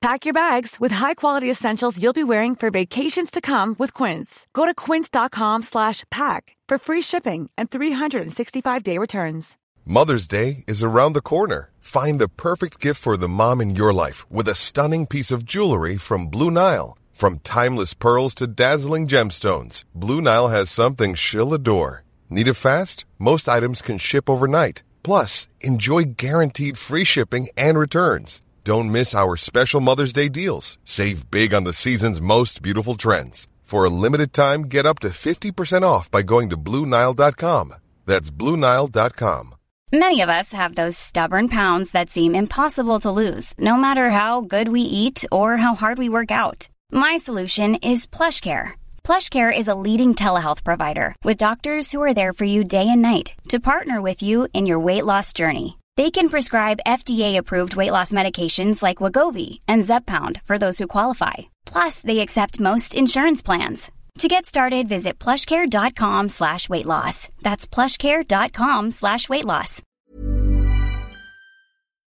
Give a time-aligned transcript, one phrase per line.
[0.00, 4.46] Pack your bags with high-quality essentials you'll be wearing for vacations to come with Quince.
[4.54, 9.58] Go to quince.com slash pack for free shipping and 365-day returns.
[9.84, 11.70] Mother's Day is around the corner.
[11.80, 15.44] Find the perfect gift for the mom in your life with a stunning piece of
[15.44, 16.96] jewelry from Blue Nile.
[17.12, 22.04] From timeless pearls to dazzling gemstones, Blue Nile has something she'll adore.
[22.30, 23.04] Need it fast?
[23.18, 24.82] Most items can ship overnight.
[25.02, 28.40] Plus, enjoy guaranteed free shipping and returns.
[28.62, 30.78] Don't miss our special Mother's Day deals.
[30.84, 33.48] Save big on the season's most beautiful trends.
[33.62, 37.74] For a limited time, get up to 50% off by going to Bluenile.com.
[38.04, 39.54] That's Bluenile.com.
[39.92, 44.40] Many of us have those stubborn pounds that seem impossible to lose, no matter how
[44.40, 46.68] good we eat or how hard we work out.
[46.92, 48.72] My solution is PlushCare.
[49.02, 53.02] PlushCare is a leading telehealth provider with doctors who are there for you day and
[53.02, 55.79] night to partner with you in your weight loss journey.
[56.00, 61.34] They can prescribe FDA-approved weight loss medications like Wagovi and Zeppound for those who qualify.
[61.72, 63.90] Plus, they accept most insurance plans.
[64.18, 67.28] To get started, visit plushcare.com slash weight loss.
[67.42, 69.82] That's plushcare.com slash weight loss.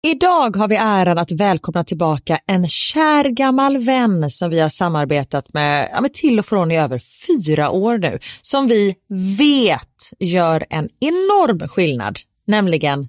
[0.03, 5.55] Idag har vi äran att välkomna tillbaka en kär gammal vän som vi har samarbetat
[5.55, 8.95] med, ja, med till och från i över fyra år nu, som vi
[9.39, 13.09] vet gör en enorm skillnad, nämligen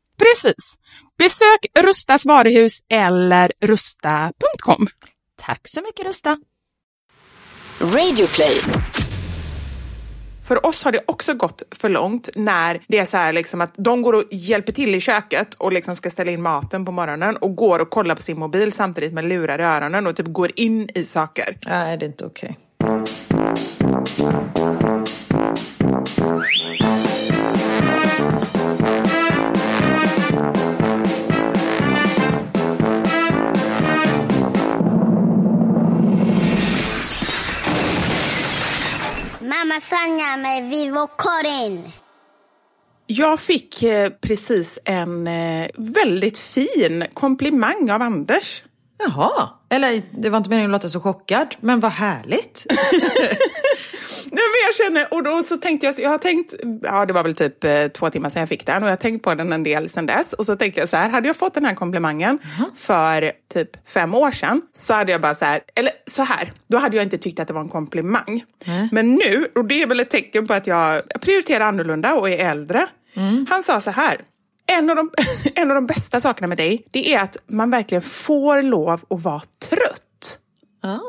[0.21, 0.75] Precis.
[1.17, 4.87] Besök Rustas varuhus eller rusta.com.
[5.41, 6.37] Tack så mycket Rusta!
[7.79, 8.61] Radioplay.
[10.47, 13.73] För oss har det också gått för långt när det är så här liksom att
[13.77, 17.37] de går och hjälper till i köket och liksom ska ställa in maten på morgonen
[17.37, 20.51] och går och kollar på sin mobil samtidigt med lurar i öronen och typ går
[20.55, 21.57] in i saker.
[21.67, 22.57] Nej, det är inte okej.
[25.89, 27.20] Mamma
[39.61, 41.91] Sanja med Vivo Karin.
[43.07, 48.63] Jag fick eh, precis en eh, väldigt fin komplimang av Anders.
[48.99, 52.65] Jaha, eller det var inte meningen att låta så chockad, men vad härligt.
[54.33, 57.23] Nej, men jag känner, och då så tänkte jag, jag har tänkt, ja det var
[57.23, 59.53] väl typ eh, två timmar sedan jag fick den och jag har tänkt på den
[59.53, 60.33] en del sedan dess.
[60.33, 62.39] Och så tänkte jag så här, hade jag fått den här komplimangen
[62.75, 66.77] för typ fem år sedan så hade jag bara så här, eller så här, då
[66.77, 68.43] hade jag inte tyckt att det var en komplimang.
[68.91, 72.49] Men nu, och det är väl ett tecken på att jag, prioriterar annorlunda och är
[72.49, 72.87] äldre.
[73.49, 74.21] Han sa så här,
[74.67, 75.11] en av, de,
[75.55, 79.23] en av de bästa sakerna med dig, det är att man verkligen får lov att
[79.23, 80.39] vara trött.
[80.83, 80.99] Ah.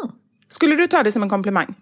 [0.49, 1.75] Skulle du ta det som en komplimang?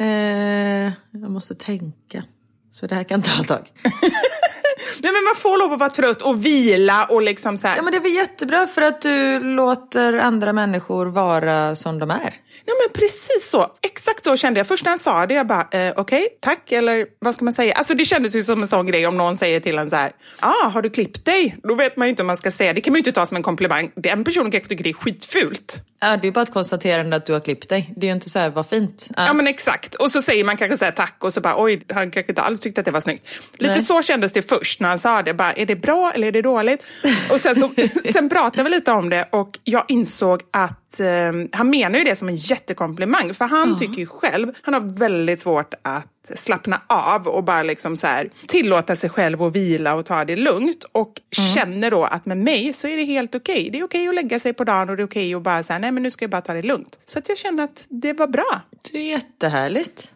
[0.00, 2.24] Eh, jag måste tänka.
[2.70, 3.72] Så det här kan ta ett tag.
[4.98, 7.76] Nej men man får lov att vara trött och vila och liksom så här.
[7.76, 12.10] Ja men det är väl jättebra för att du låter andra människor vara som de
[12.10, 12.34] är.
[12.64, 13.66] Ja men precis så.
[13.82, 14.66] Exakt så kände jag.
[14.66, 17.74] Först när han sa det, jag bara eh, okej, tack eller vad ska man säga?
[17.74, 20.12] Alltså det kändes ju som en sån grej om någon säger till en så här,
[20.40, 21.56] ja ah, har du klippt dig?
[21.62, 23.26] Då vet man ju inte om man ska säga, det kan man ju inte ta
[23.26, 23.90] som en komplimang.
[23.94, 25.84] Den personen kanske tycker det är skitfult.
[26.02, 27.92] Ja, det är bara ett konstaterande att du har klippt dig.
[27.96, 29.08] Det är ju inte så här, vad fint.
[29.16, 29.26] Ja.
[29.26, 29.94] Ja men exakt.
[29.94, 32.42] Och så säger man kanske så här tack och så bara oj, han kanske inte
[32.42, 33.28] alls tyckte att det var snyggt.
[33.58, 33.82] Lite Nej.
[33.82, 35.34] så kändes det först när han sa det.
[35.34, 36.86] Bara, är det bra eller är det dåligt?
[37.30, 37.70] Och sen, så,
[38.12, 41.06] sen pratade vi lite om det och jag insåg att eh,
[41.52, 43.34] han menar ju det som en jättekomplimang.
[43.34, 47.96] För han tycker ju själv, han har väldigt svårt att slappna av och bara liksom
[47.96, 50.84] så här tillåta sig själv att vila och ta det lugnt.
[50.92, 51.12] Och
[51.54, 53.68] känner då att med mig så är det helt okej.
[53.72, 55.78] Det är okej att lägga sig på dagen och det är okej att bara säga
[55.78, 57.00] nej men nu ska jag bara ta det lugnt.
[57.06, 58.60] Så att jag kände att det var bra.
[58.92, 60.12] Det är jättehärligt.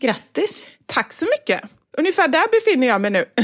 [0.00, 0.68] Grattis.
[0.86, 1.62] Tack så mycket.
[1.98, 3.24] Ungefär där befinner jag mig nu.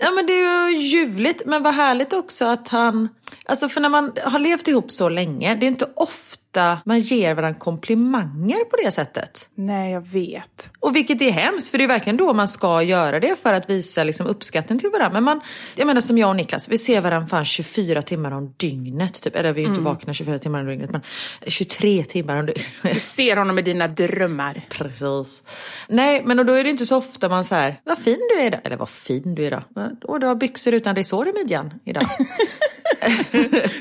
[0.00, 3.08] Ja men det är ju ljuvligt men vad härligt också att han
[3.44, 6.41] Alltså för när man har levt ihop så länge, det är inte ofta
[6.84, 9.48] man ger varandra komplimanger på det sättet.
[9.54, 10.72] Nej, jag vet.
[10.80, 13.70] Och vilket är hemskt, för det är verkligen då man ska göra det för att
[13.70, 15.12] visa liksom uppskattning till varandra.
[15.12, 15.40] Men man,
[15.76, 19.22] jag menar som jag och Niklas, vi ser varandra fan 24 timmar om dygnet.
[19.22, 19.36] Typ.
[19.36, 21.00] Eller vi är ju inte vakna 24 timmar om dygnet, men
[21.46, 22.66] 23 timmar om dygnet.
[22.82, 24.66] Du ser honom i dina drömmar.
[24.70, 25.42] Precis.
[25.88, 28.46] Nej, men då är det inte så ofta man så här, vad fin du är
[28.46, 28.60] idag.
[28.64, 29.62] Eller vad fin du är idag.
[30.04, 32.06] Och du har byxor utan resår i midjan idag.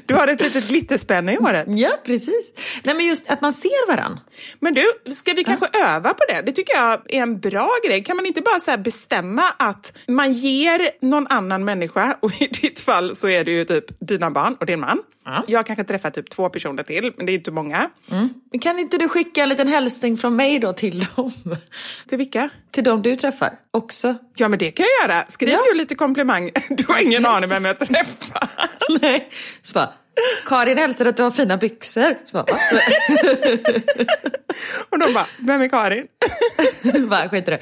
[0.05, 1.65] Du har ett litet glitterspänne i håret.
[1.69, 2.53] ja, precis.
[2.83, 4.19] Nej, men just att man ser varann.
[4.59, 6.41] Men du, ska vi kanske öva på det?
[6.45, 8.03] Det tycker jag är en bra grej.
[8.03, 12.79] Kan man inte bara så bestämma att man ger någon annan människa, och i ditt
[12.79, 14.99] fall så är det ju typ dina barn och din man.
[15.25, 15.43] Ja.
[15.47, 17.89] Jag kanske träffar typ två personer till, men det är inte många.
[18.51, 21.31] Men Kan inte du skicka en liten hälsning från mig då till dem?
[22.09, 22.49] Till vilka?
[22.71, 24.15] Till dem du träffar också?
[24.35, 25.23] Ja, men det kan jag göra.
[25.27, 25.59] Skriv Ja.
[25.71, 26.51] ju lite komplimang.
[26.69, 28.49] Du har ingen aning vem jag träffar.
[29.01, 29.29] Nej.
[29.61, 29.93] Så bara,
[30.45, 32.15] Karin hälsar att du har fina byxor.
[32.31, 32.41] Bara?
[34.89, 36.07] Och de bara, vem är Karin?
[37.09, 37.59] bara skit i det.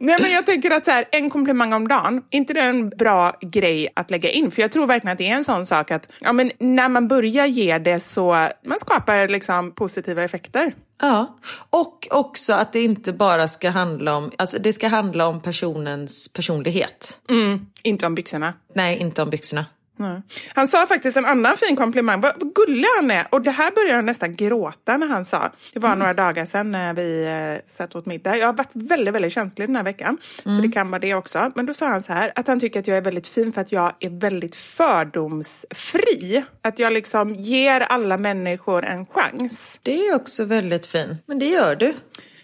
[0.00, 3.36] Nej, men jag tänker att så här, en komplimang om dagen, inte det en bra
[3.40, 4.50] grej att lägga in?
[4.50, 7.08] För jag tror verkligen att det är en sån sak att ja, men när man
[7.08, 10.74] börjar ge det så man skapar liksom positiva effekter.
[11.00, 11.38] Ja,
[11.70, 16.28] och också att det inte bara ska handla om, alltså det ska handla om personens
[16.28, 17.20] personlighet.
[17.30, 18.54] Mm, inte om byxorna.
[18.74, 19.64] Nej, inte om byxorna.
[19.96, 20.22] Nej.
[20.54, 22.20] Han sa faktiskt en annan fin komplimang.
[22.20, 23.26] Vad, gullig han är.
[23.30, 25.52] Och det här började jag nästan gråta när han sa.
[25.72, 28.36] Det var några dagar sedan när vi eh, satt åt middag.
[28.36, 30.18] Jag har varit väldigt, väldigt känslig den här veckan.
[30.42, 31.52] Så det kan vara det också.
[31.54, 32.32] Men då sa han så här.
[32.34, 36.44] Att han tycker att jag är väldigt fin för att jag är väldigt fördomsfri.
[36.62, 39.80] Att jag liksom ger alla människor en chans.
[39.82, 41.22] Det är också väldigt fint.
[41.26, 41.94] Men det gör du.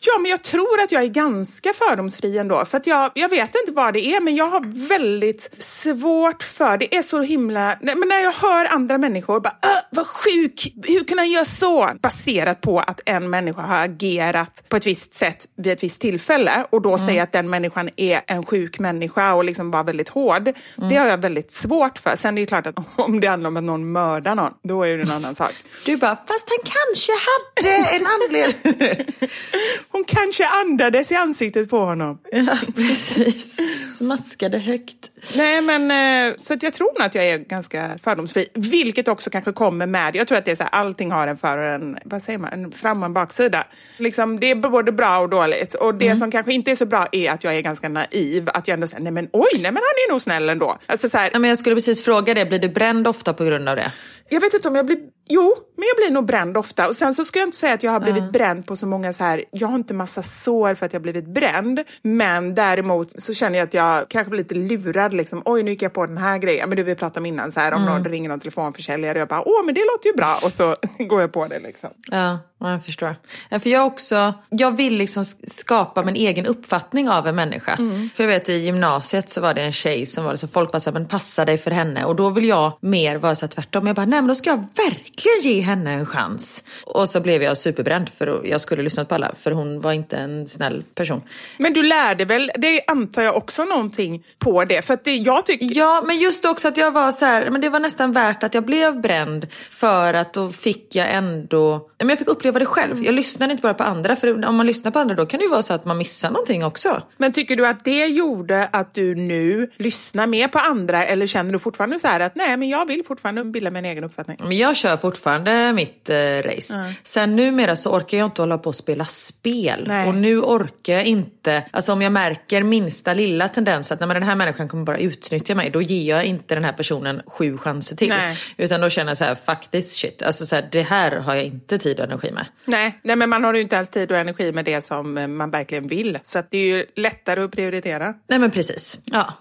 [0.03, 2.65] Ja, men jag tror att jag är ganska fördomsfri ändå.
[2.65, 6.77] För att jag, jag vet inte vad det är, men jag har väldigt svårt för...
[6.79, 7.79] Det är så himla...
[7.81, 11.45] Nej, men när jag hör andra människor bara "Åh, vad sjuk, hur kan han göra
[11.45, 11.91] så?
[12.03, 16.67] Baserat på att en människa har agerat på ett visst sätt vid ett visst tillfälle
[16.71, 20.51] och då säga att den människan är en sjuk människa och liksom vara väldigt hård.
[20.91, 22.17] Det har jag väldigt svårt för.
[22.17, 24.97] Sen är det klart att om det handlar om att någon mördar någon, då är
[24.97, 25.53] det en annan sak.
[25.87, 29.07] Du bara, fast han kanske hade en anledning.
[29.93, 32.19] Hon kanske andades i ansiktet på honom.
[32.33, 33.61] ja, precis.
[33.99, 35.11] Smaskade högt.
[35.37, 38.47] Nej, men eh, så att jag tror nog att jag är ganska fördomsfri.
[38.55, 41.37] Vilket också kanske kommer med, jag tror att det är så här, allting har en
[41.37, 43.67] för och en, vad säger man, en fram och en baksida.
[43.99, 45.75] Liksom, det är både bra och dåligt.
[45.75, 48.49] Och det som kanske inte är så bra är att jag är ganska naiv.
[48.55, 50.79] Att jag ändå säger, nej men oj, nej men han är nog snäll ändå.
[50.87, 53.45] Alltså så här, Ja, men jag skulle precis fråga det, blir du bränd ofta på
[53.45, 53.93] grund av det?
[54.33, 54.99] jag vet inte om jag blir,
[55.31, 56.89] jo, men jag blir nog bränd ofta.
[56.89, 59.13] Och sen så ska jag inte säga att jag har blivit bränd på så många
[59.13, 61.81] så här, jag har inte massa sår för att jag har blivit bränd.
[62.03, 65.43] Men däremot så känner jag att jag kanske blir lite lurad liksom.
[65.45, 66.69] Oj, nu gick jag på den här grejen.
[66.69, 69.29] Men du, vi pratade om innan så här, om någon ringer någon telefonförsäljare och jag
[69.29, 70.37] bara, åh, men det låter ju bra.
[70.45, 70.77] Och så
[71.09, 71.91] går jag på det liksom.
[72.11, 73.17] Ja, ja, jag förstår.
[73.51, 77.77] För jag också, jag vill liksom sk- skapa min egen uppfattning av en människa.
[78.15, 80.81] För jag vet i gymnasiet så var det en tjej som var liksom, folk var
[80.81, 82.05] så här, men passa dig för henne.
[82.05, 83.87] Och då vill jag mer vara så här tvärtom.
[83.87, 86.65] Jag bara, nej men då ska jag verkligen ge henne en chans.
[86.85, 89.33] Och så blev jag superbränd för jag skulle lyssnat på alla.
[89.39, 91.23] För hon var inte en snäll person.
[91.59, 94.83] Men du lärde väl, det antar jag också någonting på det.
[94.83, 97.61] För att det, jag tycker, Ja, men just också att jag var så här, men
[97.61, 102.09] det var nästan värt att jag blev bränd för att då fick jag ändå, men
[102.09, 103.05] jag fick uppleva det själv.
[103.05, 105.45] Jag lyssnade inte bara på andra, för om man lyssnar på andra då kan det
[105.45, 107.03] ju vara så att man missar någonting också.
[107.17, 111.53] men tycker du att det gjorde att du nu lyssnar mer på andra eller känner
[111.53, 114.37] du fortfarande så här att nej, men jag vill fortfarande bilda min egen uppfattning?
[114.41, 116.95] Men jag kör fortfarande mitt eh, race.
[117.03, 119.85] Sen numera så orkar jag inte hålla på och spela spel.
[119.89, 120.09] Nej.
[120.09, 124.15] Och nu orkar jag inte, alltså om jag märker minsta lilla tendens att nej, men
[124.15, 127.59] den här människan kommer bara utnyttja mig, då ger jag inte den här personen sju
[127.59, 128.09] chanser till.
[128.09, 128.37] Nej.
[128.57, 130.23] Utan då känner jag så här, fuck this shit.
[130.23, 132.40] Alltså så här, det här har jag inte tid och energi med.
[132.65, 135.27] Nej, nej, men man har ju inte ens tid och energi med det som eh,
[135.27, 136.19] man verkligen vill.
[136.23, 138.15] Så det är ju lättare att prioritera.
[138.29, 138.99] Nej men precis.
[139.05, 139.35] Ja.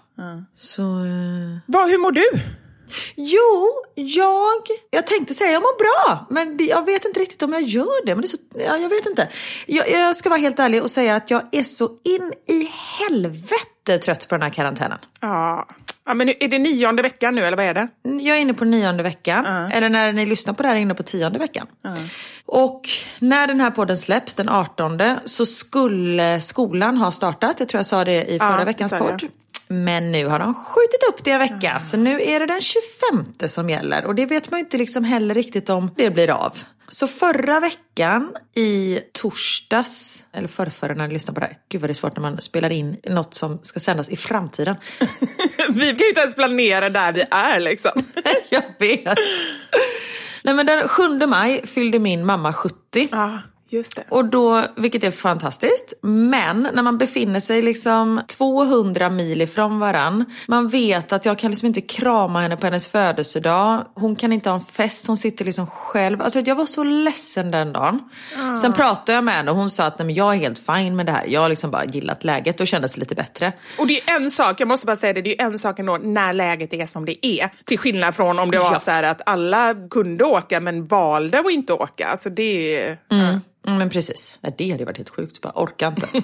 [0.56, 0.82] Så...
[0.82, 2.24] eh, Vad, hur mår du?
[3.16, 4.62] Jo, jag...
[4.90, 8.14] Jag tänkte säga jag mår bra, men jag vet inte riktigt om jag gör det.
[8.14, 9.28] Men det är så, ja, jag vet inte.
[9.66, 13.98] Jag, jag ska vara helt ärlig och säga att jag är så in i helvete
[14.04, 14.98] trött på den här karantänen.
[15.20, 15.68] Ja.
[16.10, 17.88] Ja, men är det nionde veckan nu eller vad är det?
[18.02, 20.94] Jag är inne på nionde veckan, eller när ni lyssnar på det här är inne
[20.94, 21.66] på tionde veckan.
[22.46, 22.88] Och
[23.18, 27.56] när den här podden släpps den 18 så skulle skolan ha startat.
[27.58, 29.22] Jag tror jag sa det i förra Ja, veckans podd.
[29.72, 33.48] Men nu har de skjutit upp det en vecka, så nu är det den 25
[33.48, 34.06] som gäller.
[34.06, 36.58] Och det vet man ju inte liksom heller riktigt om det blir av.
[36.88, 41.90] Så förra veckan i torsdags, eller förrförra när ni lyssnar på det här, gud vad
[41.90, 44.76] det är svårt när man spelar in något som ska sändas i framtiden.
[45.68, 47.92] Vi kan ju inte ens planera där vi är liksom.
[48.50, 49.18] Jag vet.
[50.42, 53.08] Nej men den 7 maj fyllde min mamma 70.
[53.10, 53.38] Ja,
[53.72, 54.04] just det.
[54.08, 55.92] Och då, vilket är fantastiskt.
[56.02, 60.24] Men när man befinner sig liksom 200 mil ifrån varann.
[60.48, 63.84] Man vet att jag kan liksom inte krama henne på hennes födelsedag.
[63.94, 66.22] Hon kan inte ha en fest, hon sitter liksom själv.
[66.22, 68.00] Alltså jag var så ledsen den dagen.
[68.62, 70.96] Sen pratade jag med henne och hon sa att Nej, men jag är helt fine
[70.96, 71.24] med det här.
[71.28, 73.52] Jag har liksom bara gillat läget och kändes lite bättre.
[73.78, 75.98] Och det är en sak, jag måste bara säga det, det är en sak ändå
[76.02, 77.50] när läget är som det är.
[77.64, 78.78] Till skillnad från om det var Ja.
[78.78, 82.06] så att alla kunde åka men valde att inte åka.
[82.06, 82.98] Alltså det är...
[83.10, 84.40] Mm, men precis.
[84.58, 85.40] Det hade varit helt sjukt.
[85.40, 86.08] Bara orkar inte.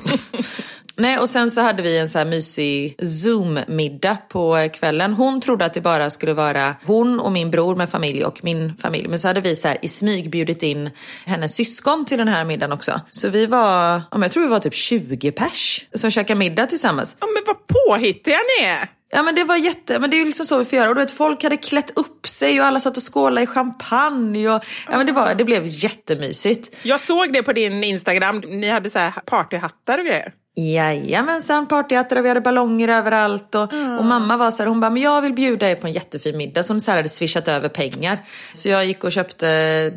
[0.96, 5.12] Nej, och sen så hade vi en så här mysig Zoom-middag på eh, kvällen.
[5.12, 8.76] Hon trodde att det bara skulle vara hon och min bror med familj och min
[8.76, 9.08] familj.
[9.08, 10.90] Men så hade vi så här i smyg bjudit in
[11.24, 13.00] hennes syskon till den här middagen också.
[13.10, 17.16] Så vi var, jag tror vi var typ 20 pers som käkade middag tillsammans.
[17.20, 18.88] Ja men vad påhittiga ni är!
[19.10, 20.88] Ja men det var jätte, men det är ju liksom så vi får göra.
[20.88, 24.48] Och du vet folk hade klätt upp sig och alla satt och skålade i champagne.
[24.48, 26.76] Och, ja men det, var, det blev jättemysigt.
[26.82, 30.32] Jag såg det på din Instagram, ni hade så här partyhattar och grejer.
[30.58, 33.54] Jajamensan, partyhattar och vi hade ballonger överallt.
[33.54, 35.92] Och, och mamma var så här, hon bara, men jag vill bjuda er på en
[35.92, 36.62] jättefin middag.
[36.62, 38.24] Så hon så här hade swishat över pengar.
[38.52, 39.46] Så jag gick och köpte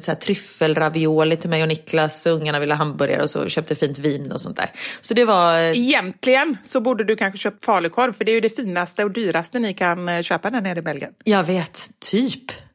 [0.02, 2.26] så här, tryffelravioli till mig och Niklas.
[2.26, 4.70] Och ungarna ville ha hamburgare och så köpte fint vin och sånt där.
[5.02, 5.56] Så det var...
[5.60, 9.60] Egentligen så borde du kanske köpa falukorv för det är ju det finaste och dyraste
[9.60, 11.12] ni kan eh, köpa där nere i Belgien.
[11.24, 12.19] Jag vet, typ.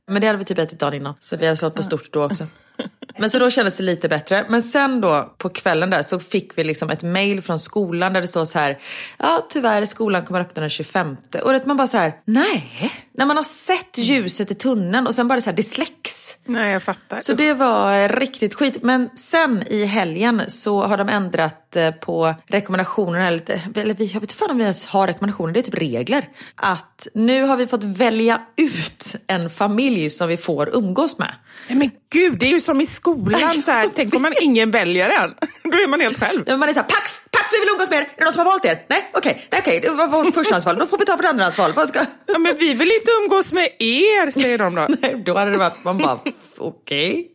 [0.06, 1.14] Men det hade vi typ ätit dagen innan.
[1.20, 2.46] Så vi hade slått på stort då också.
[3.18, 4.46] Men så då kändes det lite bättre.
[4.48, 8.20] Men sen då på kvällen där så fick vi liksom ett mail från skolan där
[8.20, 8.78] det står så här.
[9.18, 11.16] Ja tyvärr skolan kommer öppna den 25.
[11.42, 12.12] Och det man bara så här.
[12.24, 12.90] Nej.
[13.12, 16.36] När man har sett ljuset i tunneln och sen bara så här det släcks.
[16.44, 17.16] Nej, jag fattar.
[17.16, 18.82] Så det var eh, riktigt skit.
[18.82, 23.28] Men sen i helgen så har de ändrat eh, på rekommendationerna.
[23.28, 26.28] Eller, vi, jag vet inte fan om vi ens har rekommendationer, det är typ regler.
[26.56, 31.34] Att nu har vi fått välja ut en familj som vi får umgås med.
[31.68, 33.62] Nej, men gud, det är ju som i skolan.
[33.62, 35.34] Så här, tänk om man ingen väljer en.
[35.62, 36.58] Då är man helt själv.
[36.58, 38.02] Man är såhär, Pax, Pax vi vill umgås med er.
[38.02, 38.84] Är det någon som har valt er?
[38.88, 40.78] Nej, okej, nej, okej, det var vårt förstahandsval.
[40.78, 41.72] Då får vi ta vårt andrahandsval.
[41.72, 41.98] Vad ska...
[42.26, 44.86] Ja, men vi vill inte umgås med er, säger de då.
[45.00, 46.18] Nej, då hade det varit, man bara,
[46.58, 47.30] okej.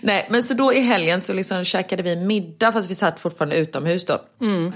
[0.00, 3.56] Nej, men så då i helgen så liksom käkade vi middag, fast vi satt fortfarande
[3.56, 4.20] utomhus då.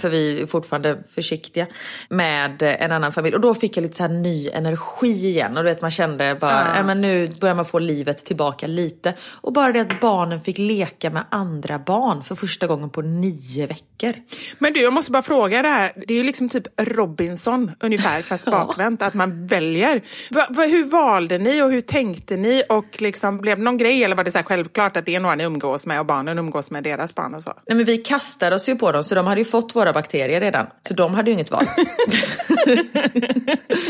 [0.00, 1.66] För vi är fortfarande försiktiga
[2.08, 3.34] med en annan familj.
[3.34, 5.56] Och då fick jag lite så här ny energi igen.
[5.56, 6.82] Och du vet, man kände bara, ja.
[6.82, 9.14] men nu börjar man få livet tillbaka lite.
[9.30, 13.66] Och bara det att barnen fick leka med andra barn för första gången på nio
[13.66, 14.14] veckor.
[14.58, 15.92] Men du, jag måste bara fråga det här.
[16.06, 19.02] Det är ju liksom typ Robinson ungefär, fast bakvänt.
[19.02, 20.02] Att man väljer.
[20.30, 22.62] Va, va, hur valde ni och hur tänkte ni?
[22.68, 25.20] Och liksom, blev det någon grej eller var det så här självklart att det är
[25.20, 27.52] några ni umgås med och barnen umgås med deras barn och så?
[27.66, 30.40] Nej, men vi kastade oss ju på dem så de hade ju fått våra bakterier
[30.40, 30.66] redan.
[30.88, 31.64] Så de hade ju inget val.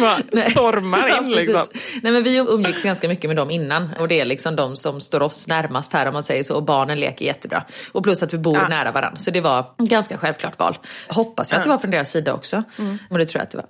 [0.01, 0.19] Va,
[0.51, 1.65] Stormar Ja, in liksom.
[1.73, 1.99] precis.
[2.03, 5.01] Nej men vi umgicks ganska mycket med dem innan och det är liksom de som
[5.01, 7.65] står oss närmast här om man säger så och barnen leker jättebra.
[7.93, 10.79] Och plus att vi bor nära varandra så det var ett ganska självklart val.
[11.09, 12.63] Hoppas jag att det var från deras sida också.
[13.11, 13.67] Men det tror jag att det var.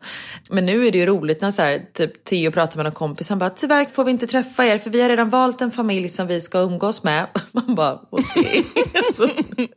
[0.50, 3.28] Men nu är det ju roligt när så här, typ Theo pratar med någon kompis
[3.28, 6.08] han bara tyvärr får vi inte träffa er för vi har redan valt en familj
[6.08, 7.26] som vi ska umgås med.
[7.52, 8.66] Man bara okej.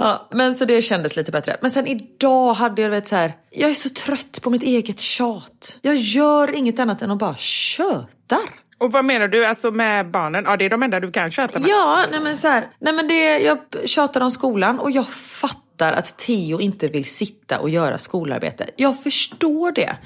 [0.00, 1.56] Ja, men så det kändes lite bättre.
[1.60, 5.00] Men sen idag hade jag vet så här, jag är så trött på mitt eget
[5.00, 5.78] tjat.
[5.82, 8.38] Jag gör inget annat än att bara tjötar.
[8.80, 10.44] Och vad menar du alltså med barnen?
[10.46, 11.68] Ja, det är de enda du kan köta med.
[11.68, 15.92] Ja, nej men så här, nej men det, jag tjatar om skolan och jag fattar
[15.92, 18.66] att Theo inte vill sitta och göra skolarbete.
[18.76, 19.96] Jag förstår det.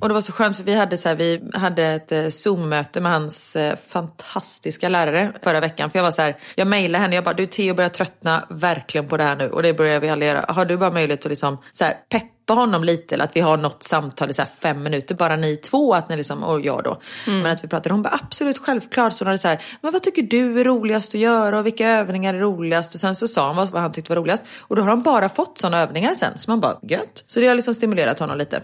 [0.00, 3.00] Och det var så skönt för vi hade, så här, vi hade ett eh, Zoom-möte
[3.00, 5.90] med hans eh, fantastiska lärare förra veckan.
[5.90, 9.08] För jag var så här, jag mejlade henne, jag bara du Theo börjar tröttna verkligen
[9.08, 10.44] på det här nu och det börjar vi alla göra.
[10.48, 13.56] Har du bara möjlighet att liksom så här, peppa honom lite eller att vi har
[13.56, 16.84] något samtal i så här fem minuter, bara ni två, att ni liksom, och jag
[16.84, 17.00] då.
[17.26, 19.12] Men att vi pratade, hon bara absolut självklart.
[19.12, 21.88] Så hon hade så här, men vad tycker du är roligast att göra och vilka
[21.88, 22.94] övningar är roligast?
[22.94, 24.42] Och sen så sa han vad, vad han tyckte var roligast.
[24.58, 26.38] Och då har han bara fått sådana övningar sen.
[26.38, 27.24] Så man bara, gött.
[27.26, 28.62] Så det har liksom stimulerat honom lite.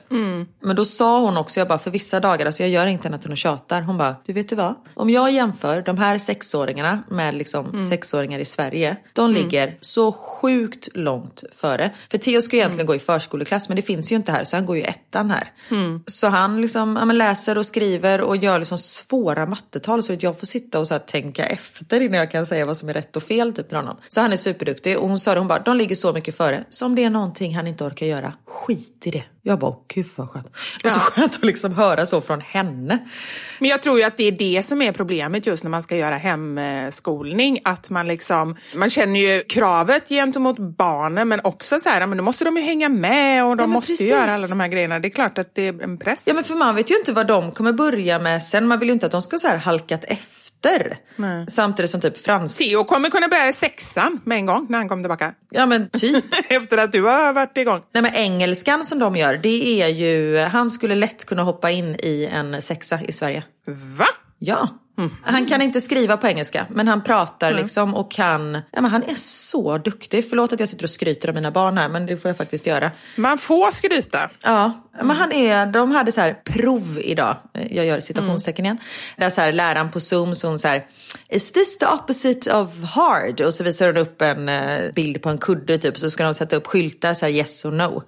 [0.62, 3.26] Men då sa hon också, jag bara för vissa dagar, alltså jag gör inte annat
[3.26, 3.82] än att tjatar.
[3.82, 4.74] Hon bara, du vet du vad?
[4.94, 8.96] Om jag jämför de här sexåringarna med liksom sexåringar i Sverige.
[9.12, 11.90] De ligger så sjukt långt före.
[12.10, 14.66] För Theo ska egentligen gå i förskoleklass men det finns ju inte här så han
[14.66, 15.52] går ju ettan här.
[16.06, 20.38] Så han liksom, ja, läser och skriver och gör liksom svåra mattetal så att jag
[20.38, 23.22] får sitta och så tänka efter innan jag kan säga vad som är rätt och
[23.22, 23.96] fel typ till honom.
[24.08, 26.64] Så han är superduktig och hon sa det, hon bara, de ligger så mycket före.
[26.70, 29.24] Så om det är någonting han inte orkar göra, skit i det.
[29.44, 30.46] Jag bara, åh gud vad skönt.
[30.82, 32.98] Det var så skönt att liksom höra så från henne.
[33.58, 35.96] Men jag tror ju att det är det som är problemet just när man ska
[35.96, 37.58] göra hemskolning.
[37.64, 42.24] Att man liksom, man känner ju kravet gentemot barnen men också så här, men då
[42.24, 44.10] måste de ju hänga med och de Ja, måste precis.
[44.10, 44.98] göra alla de här grejerna.
[44.98, 46.22] Det är klart att det är en press.
[46.26, 48.66] Ja men för man vet ju inte vad de kommer börja med sen.
[48.66, 50.41] Man vill ju inte att de ska så här halkat efter.
[51.48, 52.58] Samtidigt som typ frans...
[52.58, 55.34] Theo kommer kunna börja i sexan med en gång när han kommer tillbaka.
[55.50, 56.24] Ja men typ.
[56.48, 57.80] Efter att du har varit igång.
[57.94, 61.96] Nej men engelskan som de gör, det är ju, han skulle lätt kunna hoppa in
[62.02, 63.44] i en sexa i Sverige.
[63.98, 64.06] Va?
[64.38, 64.68] Ja.
[65.22, 69.02] Han kan inte skriva på engelska men han pratar liksom och kan, ja men han
[69.02, 70.28] är så duktig.
[70.28, 72.66] Förlåt att jag sitter och skryter om mina barn här men det får jag faktiskt
[72.66, 72.90] göra.
[73.16, 74.30] Man får skryta.
[74.42, 77.36] Ja, men han är, de hade så här prov idag,
[77.70, 78.78] jag gör citationstecken igen.
[79.16, 80.86] Där så här läraren på zoom så hon så här,
[81.28, 83.40] is this the opposite of hard?
[83.40, 86.34] Och så visar hon upp en eh, bild på en kudde typ så ska de
[86.34, 88.02] sätta upp skyltar så här yes or no.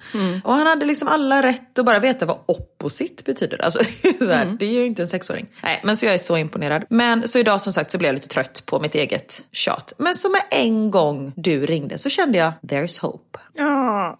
[0.44, 3.64] Och han hade liksom alla rätt att bara veta vad opposite betyder.
[3.64, 3.78] Alltså,
[4.18, 5.46] så här, Det är ju inte en sexåring.
[5.62, 6.84] Nej, men så jag är så imponerad.
[6.90, 9.92] Men så idag som sagt så blev jag lite trött på mitt eget tjat.
[9.98, 13.38] Men så med en gång du ringde så kände jag, there's hope.
[13.54, 14.18] Ja.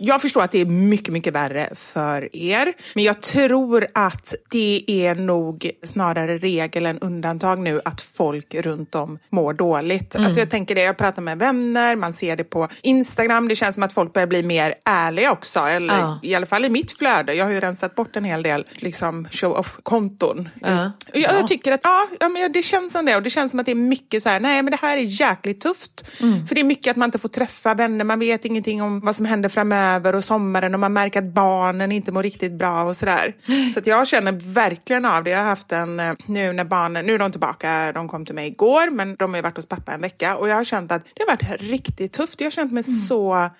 [0.00, 2.72] Jag förstår att det är mycket, mycket värre för er.
[2.94, 8.94] Men jag tror att det är nog snarare regel än undantag nu att folk runt
[8.94, 10.16] om mår dåligt.
[10.16, 13.48] Alltså jag tänker det, jag pratar med vänner, man ser det på Instagram.
[13.48, 15.60] Det känns som att folk börjar bli mer ärliga också.
[15.60, 16.20] Eller Ja.
[16.22, 17.34] i alla fall i mitt flöde.
[17.34, 20.48] Jag har ju rensat bort en hel del liksom, show-off-konton.
[20.60, 20.92] Ja.
[21.12, 23.16] Jag, jag tycker att ja, ja, men det känns som det.
[23.16, 25.02] Och det känns som att det är mycket så här, nej men det här är
[25.02, 26.08] jäkligt tufft.
[26.48, 29.16] För det är mycket att man inte får träffa vänner, man vet ingenting om vad
[29.16, 32.96] som händer framöver och sommaren och man märker att barnen inte mår riktigt bra och
[32.96, 33.34] sådär.
[33.72, 35.30] Så att jag känner verkligen av det.
[35.30, 38.34] Jag har haft en, eh, nu när barnen, nu är de tillbaka, de kom till
[38.34, 41.02] mig igår, men de har varit hos pappa en vecka och jag har känt att
[41.14, 42.40] det har varit riktigt tufft.
[42.40, 43.50] Jag har känt mig så,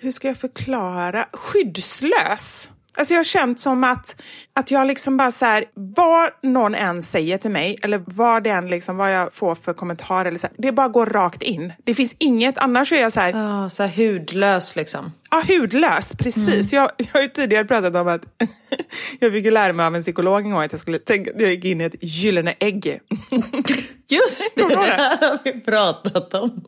[0.00, 2.68] hur ska jag förklara, skyddslös.
[2.94, 4.22] Alltså jag har känt som att,
[4.54, 8.68] att jag liksom bara så här, vad någon än säger till mig eller vad den
[8.68, 11.72] liksom, vad jag får för kommentar eller så här, det bara går rakt in.
[11.84, 15.12] Det finns inget, annars är jag så här, Ja, så här hudlös liksom.
[15.32, 16.72] Ja, hudlös, precis.
[16.72, 18.22] Jag, jag har ju tidigare pratat om att
[19.18, 21.50] jag fick ju lära mig av en psykolog en gång att jag skulle tänka jag
[21.50, 23.00] gick in i ett gyllene ägg.
[24.08, 26.64] Just det, det har vi pratat om.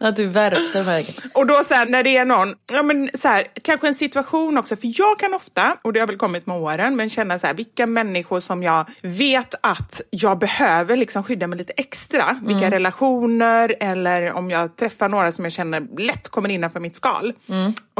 [0.00, 1.14] Att du värpte vägen.
[1.34, 4.58] Och då så här, när det är någon, ja men så här, kanske en situation
[4.58, 7.46] också, för jag kan ofta, och det har väl kommit med åren, men känna så
[7.46, 12.40] här, vilka människor som jag vet att jag behöver liksom skydda mig lite extra.
[12.42, 17.32] Vilka relationer eller om jag träffar några som jag känner lätt kommer innanför mitt skal.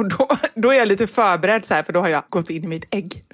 [0.00, 2.64] Och då, då är jag lite förberedd så här, för då har jag gått in
[2.64, 3.24] i mitt ägg.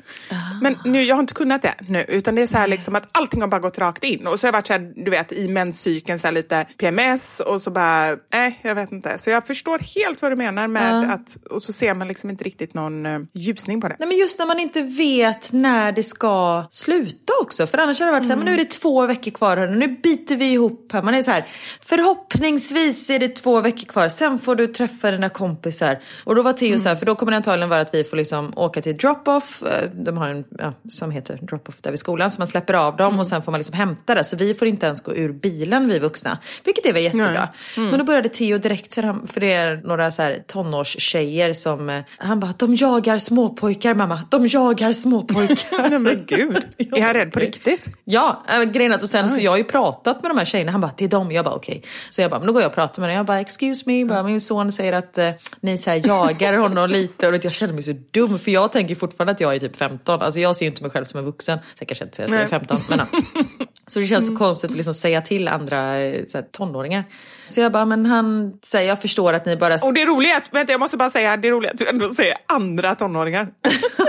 [0.62, 3.08] Men nu, jag har inte kunnat det nu, utan det är så här liksom att
[3.12, 4.26] allting har bara gått rakt in.
[4.26, 7.40] Och så har jag varit så här, du vet, i menscykeln så här lite PMS
[7.40, 9.18] och så bara, nej, jag vet inte.
[9.18, 12.44] Så jag förstår helt vad du menar med att, och så ser man liksom inte
[12.44, 13.96] riktigt någon uh, ljusning på det.
[13.98, 17.66] Nej men just när man inte vet när det ska sluta också.
[17.66, 19.86] För annars har det varit så här, men nu är det två veckor kvar hörni,
[19.86, 21.02] nu biter vi ihop här.
[21.02, 21.44] Man är så här,
[21.80, 25.98] förhoppningsvis är det två veckor kvar, sen får du träffa dina kompisar.
[26.24, 28.16] Och då var Theo så här, för då kommer det antagligen vara att vi får
[28.16, 32.30] liksom åka till drop-off, eh, de har en ja, som heter drop-off där vid skolan,
[32.30, 34.24] så man släpper av dem och sen får man liksom hämta det.
[34.24, 37.48] Så vi får inte ens gå ur bilen vi vuxna, vilket är väl jättebra.
[37.76, 41.52] Men då började Theo direkt, så här, han- för det är några så här tonårstjejer
[41.52, 45.88] som, eh, han bara, de jagar småpojkar mamma, de jagar småpojkar.
[45.90, 47.88] Nej men gud, är han rädd på riktigt?
[48.04, 50.72] Ja, äh, grejen att och sen så jag har ju pratat med de här tjejerna.
[50.72, 51.32] Han bara, det är dem.
[51.32, 51.82] Jag bara okej.
[52.10, 53.16] Så jag bara, men då går jag och pratar med dem.
[53.16, 54.04] Jag bara, excuse me.
[54.04, 57.28] Bara, min son säger att eh, ni så här jagar honom lite.
[57.28, 58.38] Och jag känner mig så dum.
[58.38, 60.22] För jag tänker fortfarande att jag är typ 15.
[60.22, 61.58] Alltså jag ser inte mig själv som en vuxen.
[61.78, 62.82] Jag kanske inte säger att jag är 15.
[62.88, 63.06] Men, ja.
[63.88, 67.04] Så det känns så konstigt att liksom säga till andra eh, så här, tonåringar.
[67.46, 69.74] Så jag bara, men han säger, jag förstår att ni bara...
[69.74, 72.14] Och det är att, vänta jag måste bara säga, det är roliga att du ändå
[72.14, 73.48] säger andra tonåringar.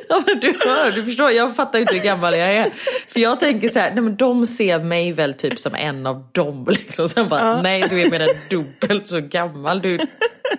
[0.08, 2.70] Ja, men du hör, du förstår, jag fattar inte hur gammal jag är.
[3.08, 6.24] För jag tänker så här, nej men de ser mig väl typ som en av
[6.32, 6.66] dem.
[6.70, 7.08] Liksom.
[7.08, 9.82] Sen bara, nej du är mer än dubbelt så gammal.
[9.82, 9.98] Du,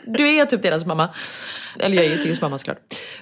[0.05, 1.09] du är typ deras mamma.
[1.79, 2.77] Eller jag är ju Theos mamma såklart.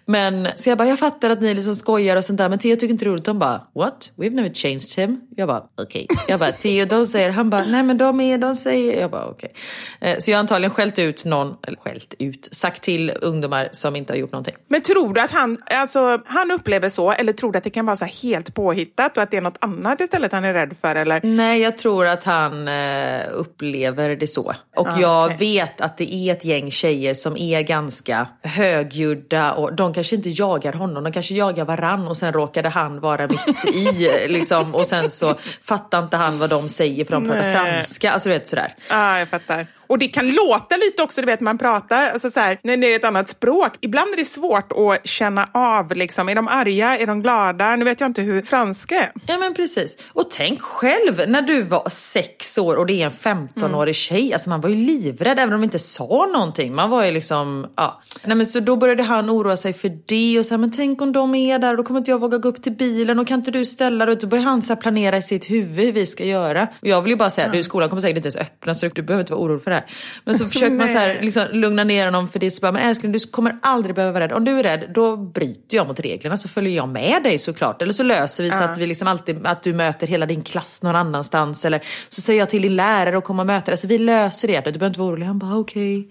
[0.05, 2.49] Men så jag bara, jag fattar att ni liksom skojar och sånt där.
[2.49, 3.25] Men Theo tycker inte det är roligt.
[3.25, 4.11] De bara, what?
[4.15, 5.21] We've never changed him.
[5.35, 6.07] Jag bara, okej.
[6.27, 9.01] Jag bara, Theo de säger, han bara, nej men de är, de säger.
[9.01, 9.53] Jag bara, okej.
[10.01, 13.95] Eh, Så jag har antagligen skällt ut någon, eller skällt ut, sagt till ungdomar som
[13.95, 14.55] inte har gjort någonting.
[14.67, 17.85] Men tror du att han, alltså, han upplever så, eller tror du att det kan
[17.85, 20.77] vara så här helt påhittat och att det är något annat istället han är rädd
[20.81, 20.95] för?
[20.95, 21.19] Eller?
[21.23, 24.53] Nej, jag tror att han eh, upplever det så.
[24.75, 25.37] Och Ja, jag okej.
[25.39, 30.29] vet att det är ett gäng tjejer som är ganska högljudda och de kanske inte
[30.29, 34.87] jagar honom, de kanske jagar varann och sen råkade han vara mitt i liksom och
[34.87, 37.53] sen så fattar inte han vad de säger för de pratar Nej.
[37.53, 38.11] franska.
[38.11, 38.73] Alltså du vet sådär.
[38.89, 39.67] Ja, jag fattar.
[39.91, 42.93] Och det kan låta lite också, du vet man pratar, alltså så här, när det
[42.93, 43.73] är ett annat språk.
[43.81, 46.29] Ibland är det svårt att känna av, liksom.
[46.29, 47.75] är de arga, är de glada?
[47.75, 49.11] Nu vet jag inte hur franska är.
[49.27, 49.97] Ja men precis.
[50.13, 54.33] Och tänk själv när du var sex år och det är en 15-årig tjej.
[54.33, 56.75] Alltså man var ju livrädd även om de inte sa någonting.
[56.75, 58.01] Man var ju liksom, ja.
[58.25, 61.01] Nej men så då började han oroa sig för det och så här, men tänk
[61.01, 63.27] om de är där och då kommer inte jag våga gå upp till bilen och
[63.27, 64.15] kan inte du ställa dig?
[64.15, 66.67] Då började han så planera i sitt huvud hur vi ska göra.
[66.81, 69.01] Och jag vill ju bara säga, du skolan kommer säkert inte ens öppna så du
[69.01, 69.80] behöver inte vara orolig för det här.
[70.23, 72.51] Men så försöker man så här, liksom, lugna ner honom för det.
[72.51, 74.31] Så bara, men älskling du kommer aldrig behöva vara rädd.
[74.31, 77.81] Om du är rädd då bryter jag mot reglerna så följer jag med dig såklart.
[77.81, 80.83] Eller så löser vi så att vi liksom alltid, att du möter hela din klass
[80.83, 81.65] någon annanstans.
[81.65, 83.77] Eller så säger jag till din lärare att komma och möta dig.
[83.77, 84.53] Så vi löser det.
[84.53, 85.25] Du behöver inte vara orolig.
[85.25, 86.09] Han bara okej.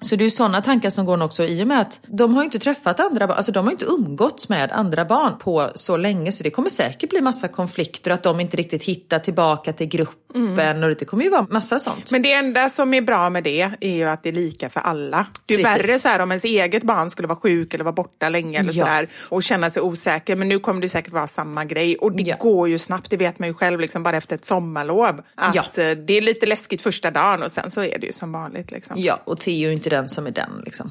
[0.00, 2.58] Så det är sådana tankar som går också i och med att de har inte
[2.58, 3.36] träffat andra barn.
[3.36, 6.32] Alltså de har inte umgåtts med andra barn på så länge.
[6.32, 9.86] Så det kommer säkert bli massa konflikter och att de inte riktigt hittar tillbaka till
[9.88, 10.82] gruppen.
[10.82, 12.10] Och det kommer ju vara massa sånt.
[12.10, 14.80] Men det enda som är bra med det är ju att det är lika för
[14.80, 15.26] alla.
[15.46, 15.88] Det är Precis.
[15.90, 18.72] värre så här om ens eget barn skulle vara sjuk eller vara borta länge eller
[18.72, 18.84] Ja.
[18.84, 20.36] sådär och känna sig osäker.
[20.36, 22.36] Men nu kommer det säkert vara samma grej och det Ja.
[22.40, 23.10] går ju snabbt.
[23.10, 25.22] Det vet man ju själv liksom bara efter ett sommarlov.
[25.34, 25.82] Att Ja.
[25.82, 28.70] eh, det är lite läskigt första dagen och sen så är det ju som vanligt.
[28.70, 28.96] Liksom.
[28.98, 30.90] Ja, och Theo är ju inte den som är den liksom.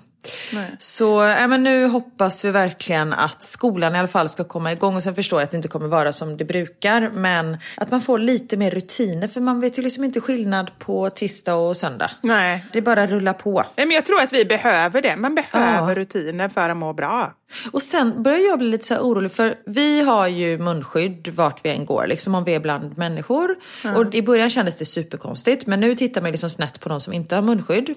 [0.53, 0.75] Nej.
[0.79, 4.95] Så äh, men nu hoppas vi verkligen att skolan i alla fall ska komma igång.
[4.95, 7.09] Och sen förstår jag att det inte kommer vara som det brukar.
[7.13, 9.27] Men att man får lite mer rutiner.
[9.27, 12.11] För man vet ju liksom inte skillnad på tisdag och söndag.
[12.21, 12.65] Nej.
[12.73, 13.63] Det bara rullar på.
[13.75, 15.15] Nej, men jag tror att vi behöver det.
[15.15, 15.95] Man behöver Ja.
[15.95, 17.33] rutiner för att må bra.
[17.71, 21.69] Och sen börjar jag bli lite så orolig för vi har ju munskydd vart vi
[21.69, 23.55] än går, liksom om vi är bland människor.
[23.95, 27.13] Och i början kändes det superkonstigt men nu tittar man liksom snett på de som
[27.13, 27.95] inte har munskydd.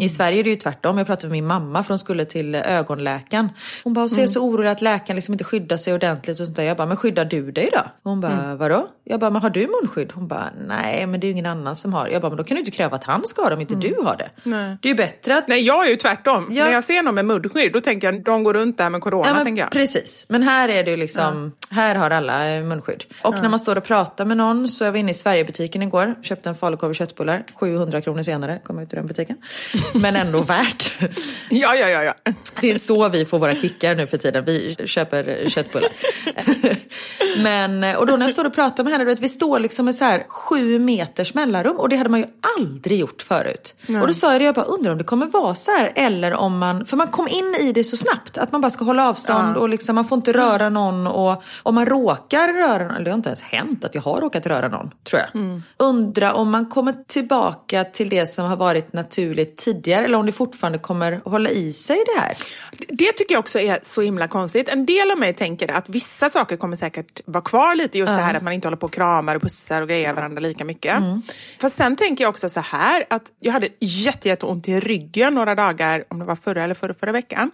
[0.00, 0.98] I Sverige är det ju tvärtom.
[0.98, 3.48] Jag pratade med min mamma för hon skulle till ögonläkaren.
[3.84, 6.56] Hon bara, så är så orolig att läkaren liksom inte skyddar sig ordentligt och sånt
[6.56, 6.64] där.
[6.64, 7.80] Jag bara, men skyddar du dig då?
[8.02, 8.88] Hon bara, vadå?
[9.04, 10.12] Jag bara, men har du munskydd?
[10.14, 12.08] Hon bara, nej men det är ju ingen annan som har.
[12.08, 13.74] Jag bara, men då kan du inte kräva att han ska ha det om inte
[13.74, 14.30] du har det.
[14.42, 14.76] Nej.
[14.82, 16.48] Det är ju bättre att Nej, jag är ju tvärtom.
[16.50, 16.64] Ja.
[16.64, 19.28] När jag ser någon med munskydd då tänker jag de går runt där med corona.
[19.28, 19.70] Ja, men tänker jag.
[19.70, 23.04] Precis, men här är det ju liksom, här har alla eh, munskydd.
[23.22, 26.14] Och när man står och pratar med någon så jag var inne i Sverigebutiken igår,
[26.22, 29.36] köpte en falukorv och köttbullar, 700 kronor senare kom jag ut ur den butiken.
[29.94, 30.92] Men ändå värt.
[31.50, 32.02] Ja, ja, ja.
[32.02, 32.32] ja.
[32.60, 35.90] Det är så vi får våra kickar nu för tiden, vi köper köttbullar.
[37.42, 39.84] Men, och då när jag står och pratar med henne, du vet, vi står liksom
[39.84, 42.26] med så här sju meters mellanrum och det hade man ju
[42.58, 43.74] aldrig gjort förut.
[44.00, 46.34] Och då sa jag det, jag bara undrar om det kommer vara så här eller
[46.34, 49.08] om man, för man kom in i det så snabbt, att man bara ska hålla
[49.08, 53.04] avstånd och liksom, man får inte röra någon och om man råkar röra någon, eller
[53.04, 55.62] det har inte ens hänt att jag har råkat röra någon, tror jag.
[55.76, 60.32] Undra om man kommer tillbaka till det som har varit naturligt tidigare eller om det
[60.32, 62.36] fortfarande kommer hålla i sig det här.
[62.88, 64.68] Det tycker jag också är så himla konstigt.
[64.68, 67.98] En del av mig tänker att vissa saker kommer säkert vara kvar lite.
[67.98, 70.40] Just det här att man inte håller på och kramar och pussar och grejer varandra
[70.40, 70.94] lika mycket.
[71.60, 75.34] Fast sen tänker jag också så här att jag hade jätte, jätte ont i ryggen
[75.34, 77.50] några dagar, om det var förra eller förra, förra veckan.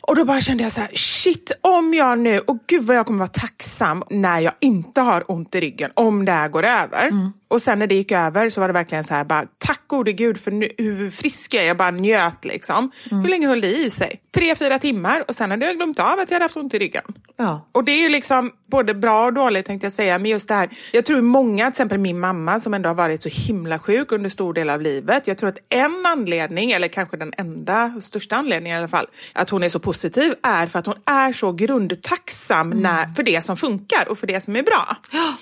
[0.00, 3.06] Och då bara kände jag så här, shit om jag nu, och gud vad jag
[3.06, 7.08] kommer vara tacksam när jag inte har ont i ryggen, om det här går över.
[7.08, 7.32] Mm.
[7.52, 10.12] Och sen när det gick över så var det verkligen så här, bara, tack gode
[10.12, 11.66] gud för nu, hur frisk jag är.
[11.66, 12.90] Jag bara njöt liksom.
[13.10, 14.20] Hur länge höll det i sig?
[14.34, 16.78] Tre, fyra timmar och sen hade jag glömt av att jag hade haft ont i
[16.78, 17.02] ryggen.
[17.36, 17.68] Ja.
[17.72, 20.18] Och det är ju liksom både bra och dåligt tänkte jag säga.
[20.18, 23.22] Men just det här, jag tror många, till exempel min mamma som ändå har varit
[23.22, 25.26] så himla sjuk under stor del av livet.
[25.26, 29.50] Jag tror att en anledning, eller kanske den enda, största anledningen i alla fall, att
[29.50, 33.56] hon är så positiv är för att hon är så grundtacksam när, för det som
[33.56, 34.96] funkar och för det som är bra.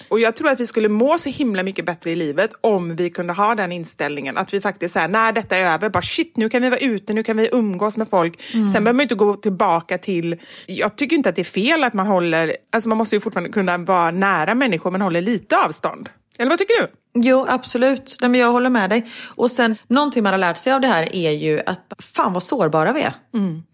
[0.08, 3.10] Och jag tror att vi skulle må så himla mycket bättre i livet om vi
[3.10, 4.36] kunde ha den inställningen.
[4.36, 7.12] Att vi faktiskt säger när detta är över, bara shit nu kan vi vara ute,
[7.12, 8.42] nu kan vi umgås med folk.
[8.42, 10.36] Sen behöver man inte gå tillbaka till,
[10.66, 13.50] jag tycker inte att det är fel att man håller, alltså man måste ju fortfarande
[13.50, 16.08] kunna vara nära människor men håller lite avstånd.
[16.38, 16.86] Eller vad tycker du?
[17.14, 18.16] Jo, absolut.
[18.20, 19.10] Nej, men jag håller med dig.
[19.36, 22.42] Och sen, någonting man har lärt sig av det här är ju att fan vad
[22.42, 23.12] sårbara vi är.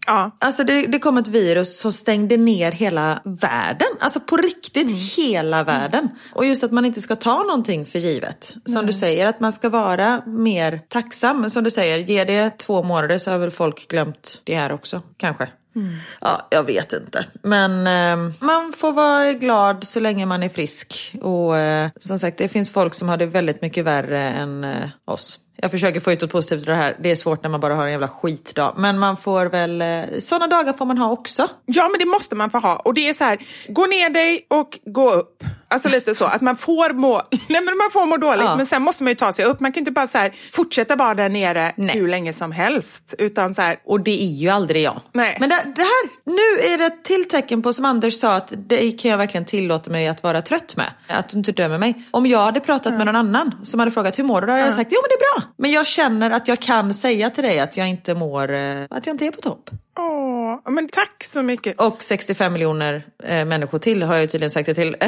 [0.07, 0.37] Ja.
[0.39, 3.87] Alltså det, det kom ett virus som stängde ner hela världen.
[3.99, 6.09] Alltså på riktigt hela världen.
[6.33, 8.55] Och just att man inte ska ta någonting för givet.
[8.65, 11.49] Som du säger, att man ska vara mer tacksam.
[11.49, 15.01] Som du säger, ge det två månader så har väl folk glömt det här också.
[15.17, 15.49] Kanske.
[15.77, 15.93] Mm.
[16.21, 17.25] Ja, jag vet inte.
[17.41, 21.15] Men eh, man får vara glad så länge man är frisk.
[21.21, 24.89] Och eh, som sagt, det finns folk som har det väldigt mycket värre än eh,
[25.05, 25.39] oss.
[25.61, 26.97] Jag försöker få ut något positivt ur det här.
[26.99, 28.73] Det är svårt när man bara har en jävla skitdag.
[28.77, 31.47] Men man får väl, eh, sådana dagar får man ha också.
[31.65, 32.75] Ja, men det måste man få ha.
[32.75, 33.37] Och det är så här,
[33.67, 35.43] gå ner dig och gå upp.
[35.69, 38.55] Alltså lite så, att man får må, nej, men man får må dåligt, Ja.
[38.55, 39.59] men sen måste man ju ta sig upp.
[39.59, 41.99] Man kan inte bara så här, fortsätta bara där nere Nej.
[41.99, 43.13] hur länge som helst.
[43.17, 45.01] Utan så här, Och det är ju aldrig jag.
[45.11, 45.37] Nej.
[45.39, 48.53] Men det, det här, nu är det ett till tecken på som Anders sa att
[48.55, 50.87] det kan jag verkligen tillåta mig att vara trött med.
[51.07, 52.07] Att du inte dömer mig.
[52.11, 54.47] Om jag hade pratat med någon annan som hade frågat hur mår du?
[54.47, 55.49] Då hade jag sagt jo men det är bra.
[55.57, 59.05] Men jag känner att jag kan säga till dig att jag inte mår, eh, att
[59.05, 59.69] jag inte är på topp.
[59.97, 61.81] Åh, men tack så mycket.
[61.81, 64.95] Och 65 miljoner eh, människor till har jag tydligen sagt det till.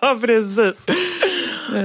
[0.00, 0.86] Ja, precis.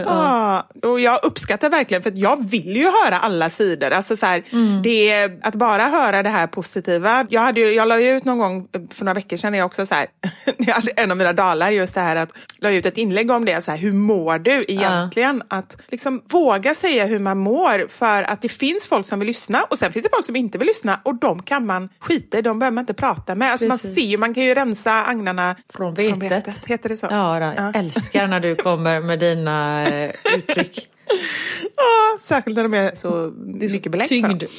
[0.06, 3.91] Ja, och jag uppskattar verkligen, för att jag vill ju höra alla sidor.
[3.91, 4.43] Alltså så här,
[4.84, 7.28] det är, att bara höra det här positiva.
[7.30, 9.95] Jag, hade ju, jag la ut någon gång för några veckor sedan, jag också så
[9.95, 10.06] här,
[10.58, 13.45] jag hade en av mina dalar, just det här att la ut ett inlägg om
[13.45, 15.43] det, så här, hur mår du egentligen?
[15.47, 19.63] Att liksom våga säga hur man mår, för att det finns folk som vill lyssna
[19.63, 22.41] och sen finns det folk som inte vill lyssna och de kan man skita i,
[22.41, 23.52] de behöver man inte prata med.
[23.52, 26.65] Alltså man ser man kan ju rensa agnarna Från vetet.
[26.65, 27.08] Heter det så?
[27.10, 30.89] Ja, då, jag älskar när du kommer med dina eh, uttryck.
[31.76, 34.39] Ja, särskilt när de är så mycket belägg för dem.
[34.39, 34.44] Tyngd.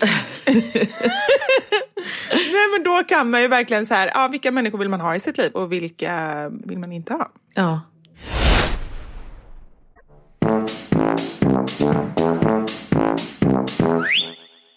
[2.32, 5.16] Nej, men då kan man ju verkligen så här, ja, vilka människor vill man ha
[5.16, 7.32] i sitt liv och vilka vill man inte ha?
[7.54, 7.80] Ja.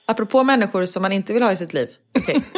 [0.07, 1.87] Apropå människor som man inte vill ha i sitt liv.
[2.17, 2.43] Okej.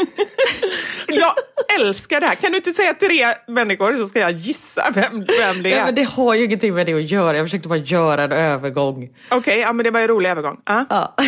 [1.11, 1.33] Jag
[1.81, 2.35] älskar det här.
[2.35, 5.85] Kan du inte säga tre människor så ska jag gissa vem, vem det Ja, är?
[5.85, 7.37] men det har ju ingenting med det att göra.
[7.37, 9.09] Jag försökte bara göra en övergång.
[9.31, 10.57] Okej, ja, men det var en rolig övergång.
[10.65, 10.85] Ja.
[10.89, 11.15] Ja.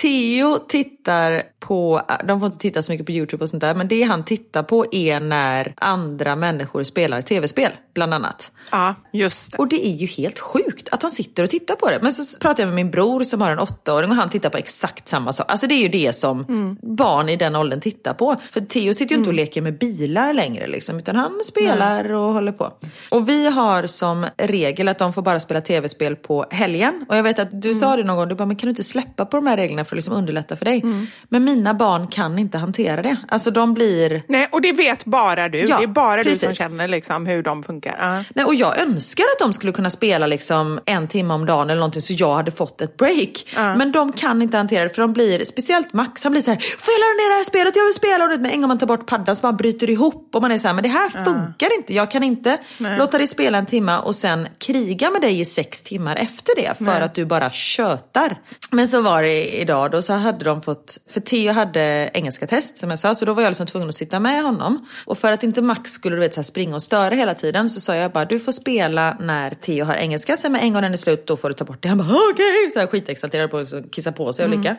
[0.00, 3.88] Theo tittar på, de får inte titta så mycket på Youtube och sånt där, men
[3.88, 8.52] det han tittar på är när andra människor spelar tv-spel, bland annat.
[8.72, 9.58] ja, just det.
[9.58, 11.98] Och det är ju helt sjukt att han sitter och tittar på det.
[12.02, 14.58] Men så pratar jag med min bror som har en åttaåring och han tittar på
[14.58, 15.46] exakt samma sak.
[15.50, 16.44] Alltså det är ju det som
[16.82, 18.35] barn i den åldern tittar på.
[18.50, 22.32] För Theo sitter ju inte och leker med bilar längre liksom, utan han spelar och
[22.32, 22.72] håller på.
[23.08, 27.04] Och vi har som regel att de får bara spela tv-spel på helgen.
[27.08, 28.84] Och jag vet att du sa det någon gång, du bara, men kan du inte
[28.84, 30.82] släppa på de här reglerna för att liksom underlätta för dig?
[31.28, 33.16] Men mina barn kan inte hantera det.
[33.28, 35.58] Alltså de blir Nej, och det vet bara du.
[35.58, 36.58] Ja, det är bara du som precis.
[36.58, 37.96] känner liksom hur de funkar.
[38.00, 38.24] Ja.
[38.34, 41.80] Nej, och jag önskar att de skulle kunna spela liksom en timme om dagen eller
[41.80, 43.46] någonting så jag hade fått ett break.
[43.56, 46.58] Men de kan inte hantera det för de blir, speciellt Max, han blir så här,
[46.58, 47.76] får jag ladda ner det här spelet?
[47.76, 48.25] Jag vill spela.
[48.26, 50.52] Och det, men en gång man tar bort paddan så man bryter ihop och man
[50.52, 51.94] är så här, men det här funkar inte.
[51.94, 55.82] Jag kan inte låta dig spela en timme och sen kriga med dig i sex
[55.82, 58.38] timmar efter det för att du bara tjötar.
[58.70, 62.78] Men så var det idag då så hade de fått, för Theo hade engelska test
[62.78, 64.86] som jag sa, så då var jag liksom tvungen att sitta med honom.
[65.04, 67.70] Och för att inte Max skulle du vet, så här, springa och störa hela tiden
[67.70, 70.82] så sa jag bara, du får spela när Theo har engelska, sen med en gång
[70.82, 71.88] den är slut då får du ta bort det.
[71.88, 72.70] Han bara, okej!
[72.72, 74.76] Så här skitexalterad på att kissa på sig och lika.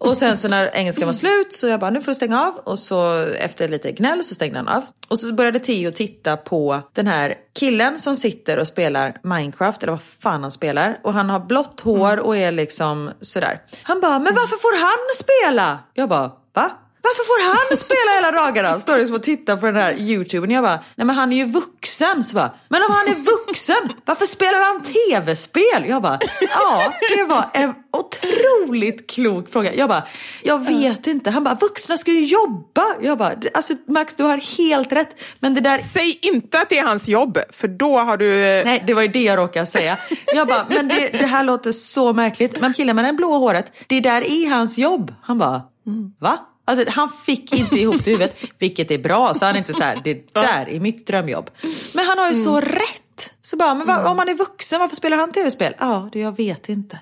[0.00, 2.54] Och sen så när engelskan var slut så jag bara, nu får du stänga av.
[2.64, 4.82] Och så efter lite gnäll så stängde han av.
[5.08, 9.92] Och så började Theo titta på den här killen som sitter och spelar Minecraft, eller
[9.92, 10.98] vad fan han spelar.
[11.02, 13.60] Och han har blått hår och är liksom sådär.
[13.82, 15.78] Han bara, men varför får han spela?
[15.94, 16.70] Jag bara, va?
[17.08, 18.80] Varför får han spela hela dagarna?
[18.80, 20.50] Står liksom och tittar på den här YouTuben.
[20.50, 22.24] Jag bara, nej men han är ju vuxen.
[22.24, 25.84] Så bara, men om han är vuxen, varför spelar han tv-spel?
[25.88, 29.74] Jag bara, ja det var en otroligt klok fråga.
[29.74, 30.02] Jag bara,
[30.42, 31.30] jag vet inte.
[31.30, 32.84] Han bara, vuxna ska ju jobba.
[33.00, 35.20] Jag bara, alltså Max du har helt rätt.
[35.40, 38.28] Men det där Säg inte att det är hans jobb, för då har du...
[38.64, 39.98] Nej, det var ju det jag råkade säga.
[40.34, 42.60] Jag bara, men det, det här låter så märkligt.
[42.60, 45.14] Men killen med det blå håret, det där är hans jobb.
[45.22, 45.62] Han bara,
[46.20, 46.38] va?
[46.68, 49.34] Alltså, han fick inte ihop det i huvudet, vilket är bra.
[49.34, 51.50] Så han är inte så här, det där är mitt drömjobb.
[51.94, 53.34] Men han har ju så rätt.
[53.40, 55.74] Så bara, men va, om han är vuxen, varför spelar han tv-spel?
[55.78, 56.98] Ja, det jag vet inte.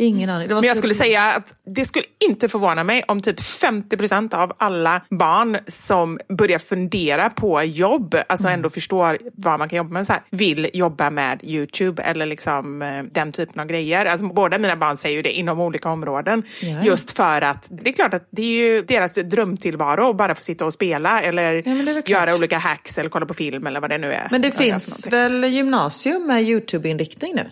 [0.00, 0.48] Ingen aning.
[0.48, 5.02] Men jag skulle säga att det skulle inte förvåna mig om typ 50% av alla
[5.10, 8.58] barn som börjar fundera på jobb, alltså Mm.
[8.58, 12.82] ändå förstår vad man kan jobba med, så här, vill jobba med Youtube eller liksom
[12.82, 14.06] eh, den typen av grejer.
[14.06, 16.42] Alltså, båda mina barn säger ju det inom olika områden.
[16.62, 16.82] Ja.
[16.82, 20.42] Just för att det är klart att det är ju deras drömtillvaro att bara få
[20.42, 23.98] sitta och spela eller Ja, göra olika hacks eller kolla på film eller vad det
[23.98, 24.28] nu är.
[24.30, 27.50] Men det finns väl gymnasium med Youtube-inriktning nu?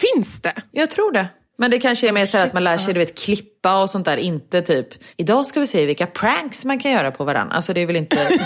[0.00, 0.52] Finns det?
[0.72, 1.28] Jag tror det.
[1.60, 4.04] Men det kanske är mer så att man lär sig du vet, klippa och sånt
[4.04, 4.16] där.
[4.16, 7.56] Inte typ, idag ska vi se vilka pranks man kan göra på varandra.
[7.56, 8.16] Alltså det är väl inte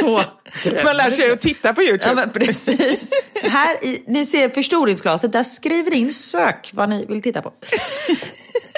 [0.00, 0.22] så.
[0.84, 2.08] Man lär sig att titta på Youtube.
[2.08, 3.10] Ja men precis.
[3.42, 7.42] Så här i, ni ser förstoringsglaset, där skriver ni in sök vad ni vill titta
[7.42, 7.52] på.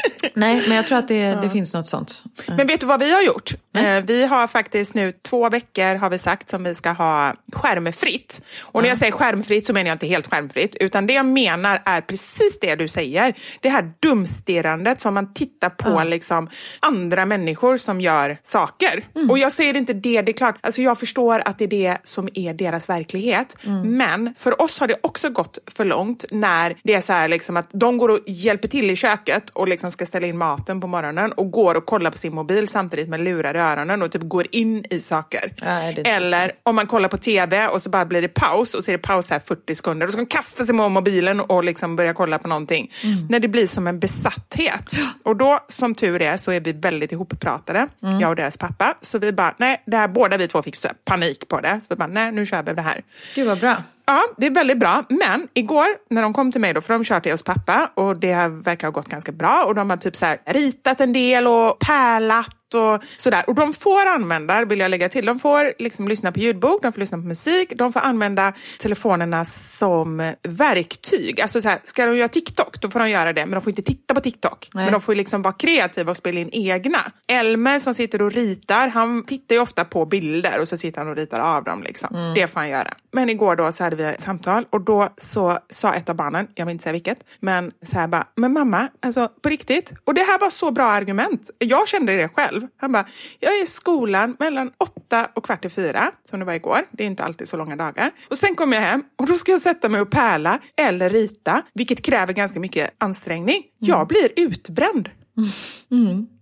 [0.34, 2.22] Nej, men jag tror att det, det finns något sånt.
[2.46, 3.54] Men vet du vad vi har gjort?
[3.76, 8.42] Eh, vi har faktiskt nu två veckor har vi sagt som vi ska ha skärmfritt.
[8.62, 11.82] Och när jag säger skärmfritt så menar jag inte helt skärmfritt, utan det jag menar
[11.84, 13.34] är precis det du säger.
[13.60, 19.08] Det här dumstirrandet som man tittar på liksom andra människor som gör saker.
[19.30, 21.98] Och jag säger inte det, det är klart, alltså jag förstår att det är det
[22.02, 23.56] som är deras verklighet.
[23.84, 27.56] Men för oss har det också gått för långt när det är så här liksom
[27.56, 30.86] att de går och hjälper till i köket och liksom ska ställa in maten på
[30.86, 34.22] morgonen och går och kollar på sin mobil samtidigt med lurar i öronen och typ
[34.22, 35.54] går in i saker.
[35.62, 38.90] Nej, Eller om man kollar på tv och så bara blir det paus och så
[38.90, 41.64] är det paus här 40 sekunder och så ska man kasta sig med mobilen och
[41.64, 42.90] liksom börja kolla på någonting.
[43.28, 44.92] När det blir som en besatthet.
[45.24, 47.88] Och då, som tur är, så är vi väldigt ihoppratade,
[48.20, 48.94] jag och deras pappa.
[49.00, 51.80] Så vi bara, nej, det här, båda vi två fick panik på det.
[51.80, 53.02] Så vi bara, nej, nu kör vi det här.
[53.34, 53.76] Gud vad bra.
[54.06, 55.04] Ja, det är väldigt bra.
[55.08, 58.16] Men igår när de kom till mig, då, för de kör till hos pappa och
[58.16, 61.46] det verkar ha gått ganska bra och de har typ så här ritat en del
[61.46, 63.44] och pärlat och sådär.
[63.46, 66.92] Och de får använda, vill jag lägga till, de får liksom lyssna på ljudbok, de
[66.92, 71.40] får lyssna på musik, de får använda telefonerna som verktyg.
[71.40, 73.70] Alltså så här, ska de göra TikTok, då får de göra det, men de får
[73.70, 74.68] inte titta på TikTok.
[74.74, 74.84] Nej.
[74.84, 77.12] Men de får liksom vara kreativa och spela in egna.
[77.28, 81.08] Elmer som sitter och ritar, han tittar ju ofta på bilder och så sitter han
[81.08, 81.82] och ritar av dem.
[81.82, 82.32] Liksom.
[82.34, 82.94] Det får han göra.
[83.12, 86.46] Men igår då så hade vi ett samtal och då så sa ett av barnen,
[86.54, 89.92] jag vill inte säga vilket, men så här bara, men mamma, alltså på riktigt.
[90.04, 91.50] Och det här var så bra argument.
[91.58, 92.55] Jag kände det själv.
[92.76, 93.06] Han bara,
[93.40, 96.80] jag är i skolan mellan åtta och kvart i fyra, som det var igår.
[96.90, 98.10] Det är inte alltid så långa dagar.
[98.30, 101.62] Och sen kommer jag hem och då ska jag sätta mig och pärla eller rita,
[101.74, 103.62] vilket kräver ganska mycket ansträngning.
[103.78, 105.10] Jag blir utbränd.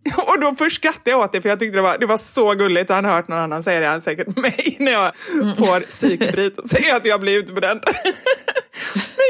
[0.26, 2.54] Och då först skrattade jag åt det för jag tyckte det var, det var så
[2.54, 2.90] gulligt.
[2.90, 5.12] Han har hört någon annan säga det, han säkert mig när jag
[5.56, 7.80] får psykbryt och säger att jag blir utbränd.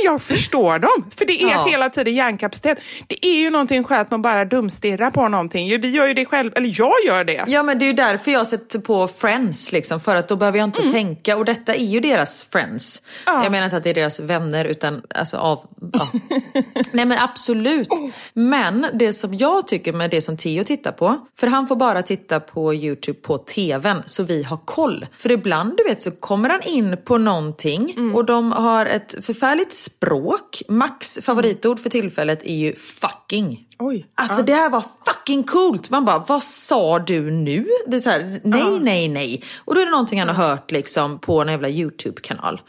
[0.03, 1.66] Men jag förstår dem, för det är Ja.
[1.70, 2.78] hela tiden hjärnkapacitet.
[3.07, 5.80] Det är ju någonting skönt att bara dumstirra på någonting.
[5.80, 7.45] Vi gör ju det själv, eller jag gör det.
[7.47, 10.59] Ja men det är ju därför jag sätter på Friends liksom, för att då behöver
[10.59, 13.03] jag inte tänka och detta är ju deras Friends.
[13.26, 13.42] Ja.
[13.42, 15.61] Jag menar inte att det är deras vänner utan alltså av,
[15.92, 16.09] ja.
[16.92, 17.88] Nej men absolut.
[18.32, 22.03] Men det som jag tycker med det som Theo tittar på, för han får bara
[22.03, 25.07] titta på YouTube på tvn så vi har koll.
[25.18, 29.72] För ibland du vet så kommer han in på någonting och de har ett förfärligt
[29.85, 30.62] språk.
[30.68, 33.66] Max favoritord för tillfället är ju fucking.
[33.87, 34.07] Oj.
[34.14, 35.91] Alltså det här var fucking coolt.
[35.91, 37.66] Man bara, vad sa du nu?
[37.87, 39.43] Det är så här, nej, nej, nej.
[39.64, 42.61] Och då är det någonting han har hört liksom på en jävla YouTube-kanal.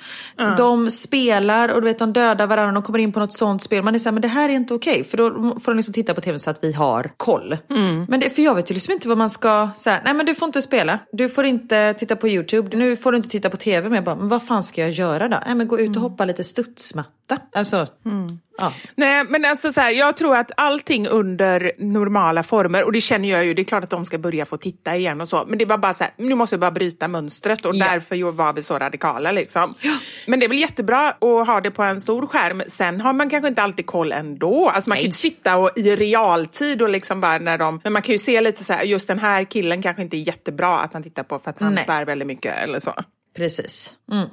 [0.58, 3.84] De spelar och du vet, de dödar varandra de kommer in på något sånt spel.
[3.84, 5.04] Man är så här, men det här är inte okej.
[5.04, 7.58] För då får de liksom titta på tv så att vi har koll.
[8.08, 10.02] Men det, för jag vet ju liksom inte vad man ska säga.
[10.06, 11.00] Nej men du får inte spela.
[11.12, 12.78] Du får inte titta på YouTube.
[12.78, 13.90] Nu får du inte titta på tv.
[13.90, 15.38] Men jag bara, men vad fan ska jag göra då?
[15.46, 17.10] Nej men gå ut och hoppa lite studsmatta.
[17.56, 17.88] Alltså,
[18.58, 18.74] ja.
[18.96, 23.30] Nej, men alltså så här, jag tror att allting under normala former, och det känner
[23.30, 25.58] jag ju, det är klart att de ska börja få titta igen och så, men
[25.58, 27.86] det var bara så här, nu måste vi bara bryta mönstret och Ja.
[27.92, 29.74] därför var vi så radikala liksom.
[30.28, 33.30] Men det är väl jättebra att ha det på en stor skärm, sen har man
[33.30, 34.70] kanske inte alltid koll ändå.
[34.70, 35.14] Alltså man kan ju Nej.
[35.14, 38.64] sitta och, i realtid och liksom bara när de, men man kan ju se lite
[38.64, 41.50] så här, just den här killen kanske inte är jättebra att man tittar på för
[41.50, 41.84] att han Nej.
[41.86, 42.94] svär väldigt mycket eller så.
[43.36, 43.94] precis.
[44.12, 44.30] Mm.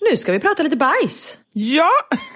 [0.00, 1.38] Nu ska vi prata lite bajs.
[1.52, 1.90] Ja,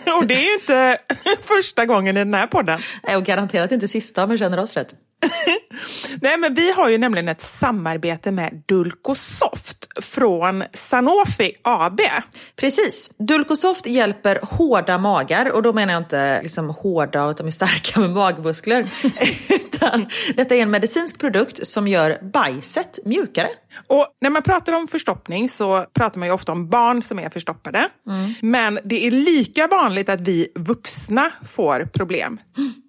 [0.21, 0.99] och det är ju inte
[1.43, 2.81] första gången i den här podden.
[3.03, 4.95] Nej, Och garanterat inte sista om jag känner oss rätt.
[6.21, 12.01] Nej, men vi har ju nämligen ett samarbete med Dulcosoft från Sanofi AB.
[12.57, 13.11] Precis.
[13.19, 17.51] Dulcosoft hjälper hårda magar och då menar jag inte liksom hårda och att de är
[17.51, 18.91] starka med magmuskler.
[19.49, 23.49] Utan detta är en medicinsk produkt som gör bajset mjukare.
[23.87, 27.29] Och när man pratar om förstoppning så pratar man ju ofta om barn som är
[27.31, 27.89] förstoppade.
[28.41, 32.39] Men det är lika vanligt att vi vuxna får problem.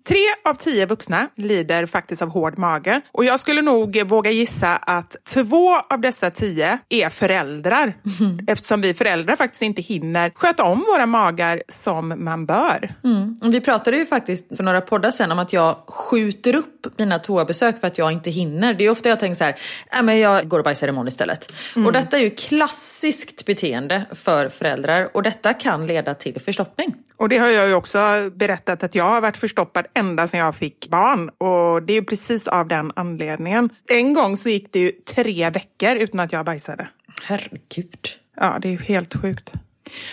[0.07, 3.01] Tre av tio vuxna lider faktiskt av hård mage.
[3.11, 7.93] Och jag skulle nog våga gissa att två av dessa tio är föräldrar.
[8.47, 12.95] Eftersom vi föräldrar faktiskt inte hinner sköta om våra magar som man bör.
[13.41, 17.79] Vi pratade ju faktiskt för några poddar sedan om att jag skjuter upp mina toabesök
[17.79, 18.73] för att jag inte hinner.
[18.73, 19.55] Det är ofta jag tänker så här,
[19.97, 21.53] äh, men jag går och bajsar imorgon istället.
[21.85, 26.95] Och detta är ju klassiskt beteende för föräldrar och detta kan leda till förstoppning.
[27.17, 27.99] Och det har jag ju också
[28.35, 31.29] berättat att jag har varit förstoppad ända sedan jag fick barn.
[31.29, 33.69] Och det är ju precis av den anledningen.
[33.89, 36.87] En gång så gick det ju tre veckor utan att jag bajsade.
[37.23, 38.07] Herregud.
[38.35, 39.53] Ja, det är ju helt sjukt.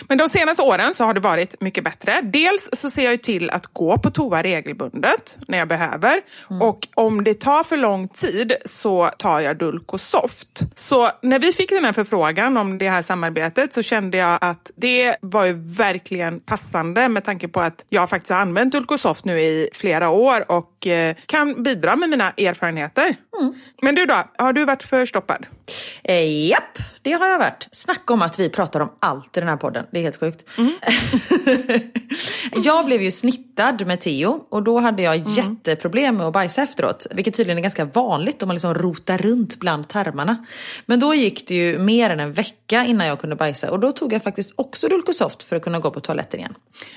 [0.07, 2.21] Men de senaste åren så har det varit mycket bättre.
[2.23, 6.21] Dels så ser jag till att gå på toa regelbundet när jag behöver.
[6.49, 6.61] Mm.
[6.61, 10.61] Och om det tar för lång tid så tar jag Dulcosoft.
[10.75, 14.71] Så när vi fick den här förfrågan om det här samarbetet så kände jag att
[14.75, 19.39] det var ju verkligen passande med tanke på att jag faktiskt har använt Dulcosoft nu
[19.39, 23.15] i flera år och eh, kan bidra med mina erfarenheter.
[23.39, 23.53] Mm.
[23.81, 25.45] Men du då, har du varit förstoppad?
[26.03, 27.67] Eh, japp, det har jag varit.
[27.71, 29.85] Snacka om att vi pratar om allt i den här podden.
[29.91, 30.45] Det är helt sjukt.
[30.57, 30.73] Mm.
[32.63, 35.31] jag blev ju snittad med Theo och då hade jag mm.
[35.31, 37.07] jätteproblem med att bajsa efteråt.
[37.11, 40.45] Vilket tydligen är ganska vanligt om man liksom rotar runt bland tarmarna.
[40.85, 43.91] Men då gick det ju mer än en vecka innan jag kunde bajsa och då
[43.91, 46.53] tog jag faktiskt också Dulcosoft för att kunna gå på toaletten igen.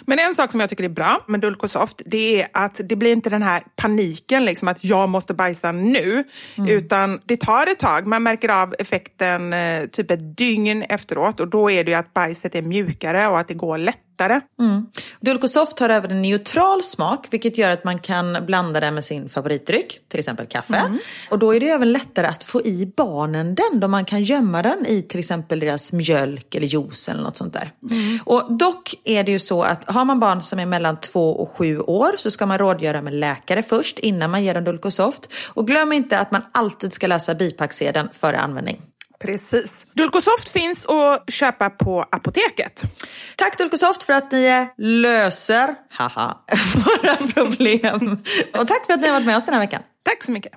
[0.06, 3.12] Men en sak som jag tycker är bra med Dulcosoft det är att det blir
[3.12, 6.24] inte den här paniken liksom att jag måste bajsa nu.
[6.54, 6.70] Mm.
[6.70, 8.06] Utan det tar ett tag.
[8.06, 11.40] Man märker av effekten eh, typ ett dygn efteråt.
[11.40, 13.78] Och då är det ju att bajset är mjukare och att det går
[14.14, 14.40] lättare.
[14.60, 14.86] Mm.
[15.20, 19.28] Dulcosoft har även en neutral smak vilket gör att man kan blanda den med sin
[19.28, 20.76] favoritdryck, till exempel kaffe.
[20.76, 20.98] Mm.
[21.30, 24.62] Och då är det även lättare att få i barnen den då man kan gömma
[24.62, 27.72] den i till exempel deras mjölk eller juice eller något sånt där.
[27.90, 28.18] Mm.
[28.24, 31.50] Och dock är det ju så att har man barn som är mellan två och
[31.56, 35.32] sju år så ska man rådgöra med läkare först innan man ger dem Dulcosoft.
[35.48, 38.80] Och glöm inte att man alltid ska läsa bipacksedeln före användning.
[39.24, 39.86] Precis.
[39.92, 42.82] Dulcosoft finns att köpa på apoteket.
[43.36, 46.38] Tack Dulcosoft för att ni löser haha,
[46.74, 48.22] våra problem.
[48.54, 49.82] Och tack för att ni har varit med oss den här veckan.
[50.02, 50.52] Tack så mycket.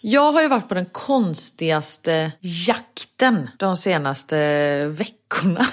[0.00, 4.36] Jag har ju varit på den konstigaste jakten de senaste
[4.86, 5.66] veckorna.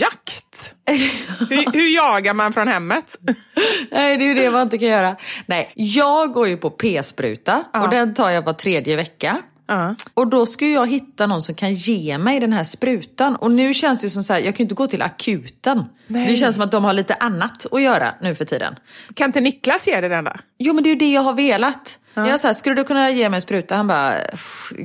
[0.00, 0.74] Jakt?
[0.86, 3.18] hur, hur, jagar man från hemmet?
[3.90, 5.16] Nej, det är ju det man inte kan göra.
[5.46, 7.82] Nej, jag går ju på p-spruta ja.
[7.82, 9.42] och den tar jag var tredje vecka.
[9.72, 9.92] Uh.
[10.14, 13.36] Och då ska jag hitta någon som kan ge mig den här sprutan.
[13.36, 15.84] Och nu känns det som så här, jag kan ju inte gå till akuten.
[16.06, 16.26] Nej.
[16.26, 18.74] Det känns som att de har lite annat att göra nu för tiden.
[19.14, 20.32] Kan inte Niklas ge dig den då?
[20.58, 21.98] Jo men det är ju det jag har velat.
[22.14, 22.28] Ja.
[22.28, 23.76] Jag sa, skulle du kunna ge mig en spruta?
[23.76, 24.14] Han bara,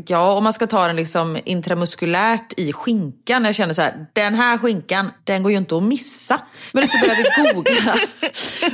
[0.08, 3.46] ja om man ska ta den liksom intramuskulärt i skinkan.
[3.46, 6.42] Jag känner så här, den här skinkan, den går ju inte att missa.
[6.72, 7.96] Men så började vi googla.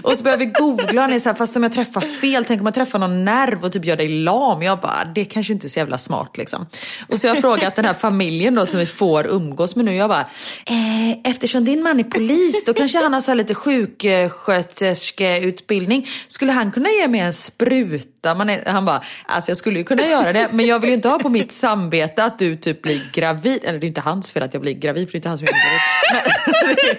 [0.04, 2.62] och så började vi googla, och ni så här, fast om jag träffar fel, tänk
[2.62, 4.62] om jag träffar någon nerv och typ gör dig lam.
[4.62, 6.66] Jag bara, det kanske inte är så jävla smart liksom.
[7.10, 9.95] Och så jag har frågat den här familjen då som vi får umgås med nu.
[9.95, 10.26] Jag bara,
[10.66, 16.08] eh, eftersom din man är polis, då kanske han har så här lite sjuksköterskeutbildning.
[16.28, 18.36] Skulle han kunna ge mig en spruta?
[18.46, 20.96] Man är, han bara, alltså jag skulle ju kunna göra det men jag vill ju
[20.96, 23.60] inte ha på mitt samvete att du typ blir gravid.
[23.64, 25.38] Eller det är inte hans fel att jag blir gravid för det är inte han
[25.38, 26.98] som är gravid.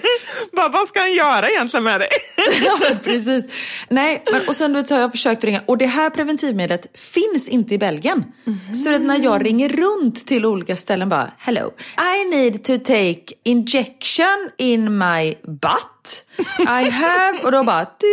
[0.53, 2.09] bara, vad ska han göra egentligen med dig?
[2.65, 3.45] ja men precis.
[3.89, 7.49] Nej, men, och sen vet, så har jag försökt ringa och det här preventivmedlet finns
[7.49, 8.25] inte i Belgien.
[8.47, 8.75] Mm.
[8.75, 11.73] Så att när jag ringer runt till olika ställen bara, hello,
[12.17, 16.25] I need to take injection in my butt.
[16.59, 18.07] I have, och då bara, du,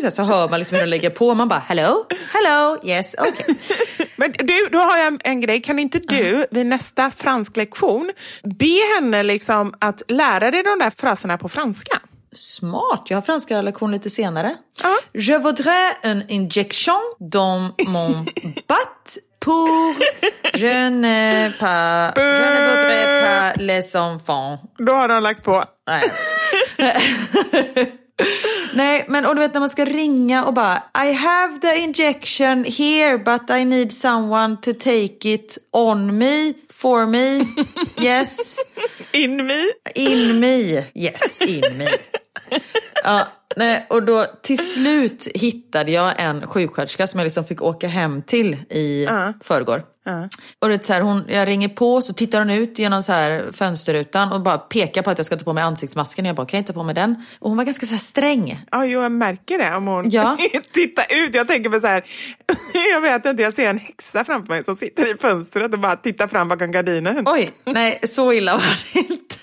[0.00, 1.34] så hör man liksom hur de lägger på.
[1.34, 3.54] Man bara, hello, hello, yes, okay.
[4.16, 5.62] Men du, då har jag en, en grej.
[5.62, 8.12] Kan inte du vid nästa fransklektion
[8.44, 12.00] be henne liksom att lära dig de där fraserna på franska?
[12.32, 14.48] Smart, jag har franska lektion lite senare.
[14.84, 14.90] Uh.
[15.12, 19.96] Je voudrais une injection dans mon butt pour
[20.54, 24.60] je ne pas, je ne voudrais pas les enfants.
[24.78, 25.64] Då har de lagt på.
[25.86, 26.12] Nej,
[29.08, 33.18] men och du vet när man ska ringa och bara I have the injection here
[33.18, 37.44] but I need someone to take it on me, for me,
[38.00, 38.58] yes.
[39.12, 39.64] In me?
[39.94, 41.88] In me, yes, in me.
[43.04, 47.88] Ja, nej, och då till slut hittade jag en sjuksköterska som jag liksom fick åka
[47.88, 49.30] hem till i uh.
[49.40, 49.82] förrgår.
[50.08, 50.26] Uh.
[50.58, 53.52] Och det så här, hon, jag ringer på så tittar hon ut genom så här
[53.52, 56.24] fönsterrutan och bara pekar på att jag ska ta på mig ansiktsmasken.
[56.24, 57.24] Jag bara, kan jag inte ta på mig den?
[57.38, 58.64] Och hon var ganska så här sträng.
[58.70, 60.36] Ja, jo, jag märker det om hon ja.
[60.72, 61.34] tittar ut.
[61.34, 62.04] Jag tänker på så här,
[62.92, 65.96] jag vet inte, jag ser en häxa framför mig som sitter i fönstret och bara
[65.96, 67.24] tittar fram bakom gardinen.
[67.26, 69.34] Oj, nej, så illa var det inte.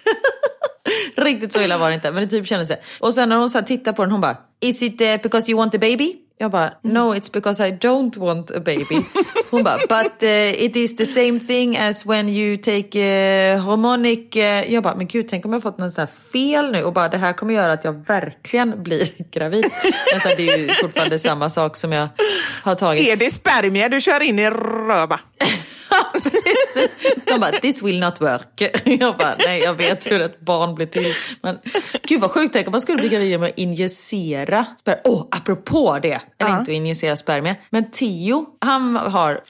[1.22, 2.80] Riktigt så illa var det inte, men det typ kändes det.
[3.00, 5.58] Och sen när hon så tittar på den, hon bara, is it uh, because you
[5.58, 6.25] want a baby?
[6.38, 9.06] Jag bara, no it's because I don't want a baby.
[9.52, 14.36] Hon bara, but uh, it is the same thing as when you take uh, hormonic...
[14.36, 17.08] Uh, jag bara, men gud tänk om jag fått något sån fel nu och bara
[17.08, 19.66] det här kommer göra att jag verkligen blir gravid.
[19.84, 22.08] Men så här, det är ju fortfarande samma sak som jag
[22.64, 23.08] har tagit.
[23.08, 25.20] Är det spermier du kör in i röva?
[27.26, 28.62] De bara, this will not work.
[29.00, 31.14] Jag bara, nej jag vet hur ett barn blir till.
[31.42, 31.58] Men
[32.04, 35.02] gud vad sjukt, tänk om man skulle bli gravid med att injicera spermier.
[35.06, 36.22] Åh, oh, apropå det, eller
[36.52, 36.60] uh -huh.
[36.60, 37.62] inte att injicera spermier.
[37.70, 39.42] Men Theo, han har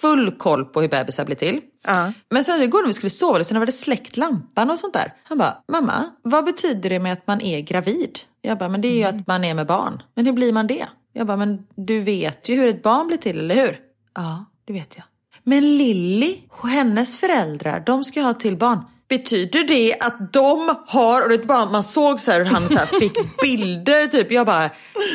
[0.00, 1.60] full koll på hur bebisar blir till.
[1.86, 2.12] Ja.
[2.30, 5.12] Men sen igår när vi skulle sova, när vi hade släckt lampan och sånt där.
[5.24, 8.18] Han bara, mamma, vad betyder det med att man är gravid?
[8.42, 10.02] Jag bara, men det är ju att man är med barn.
[10.14, 10.86] Men hur blir man det?
[11.12, 13.78] Jag bara, men du vet ju hur ett barn blir till, eller hur?
[14.14, 15.04] Ja, det vet jag.
[15.50, 18.78] Men Lilly och hennes föräldrar, de ska ha till barn.
[19.08, 22.78] Betyder det att de har, och det bara, man såg så här hur han så
[23.00, 24.32] fick bilder typ.
[24.32, 24.70] Jag bara,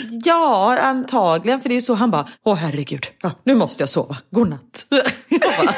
[0.09, 1.93] ja antagligen för det är så.
[1.93, 4.88] Han bara, åh herregud, ja, nu måste jag sova, godnatt.
[5.29, 5.75] Jag bara.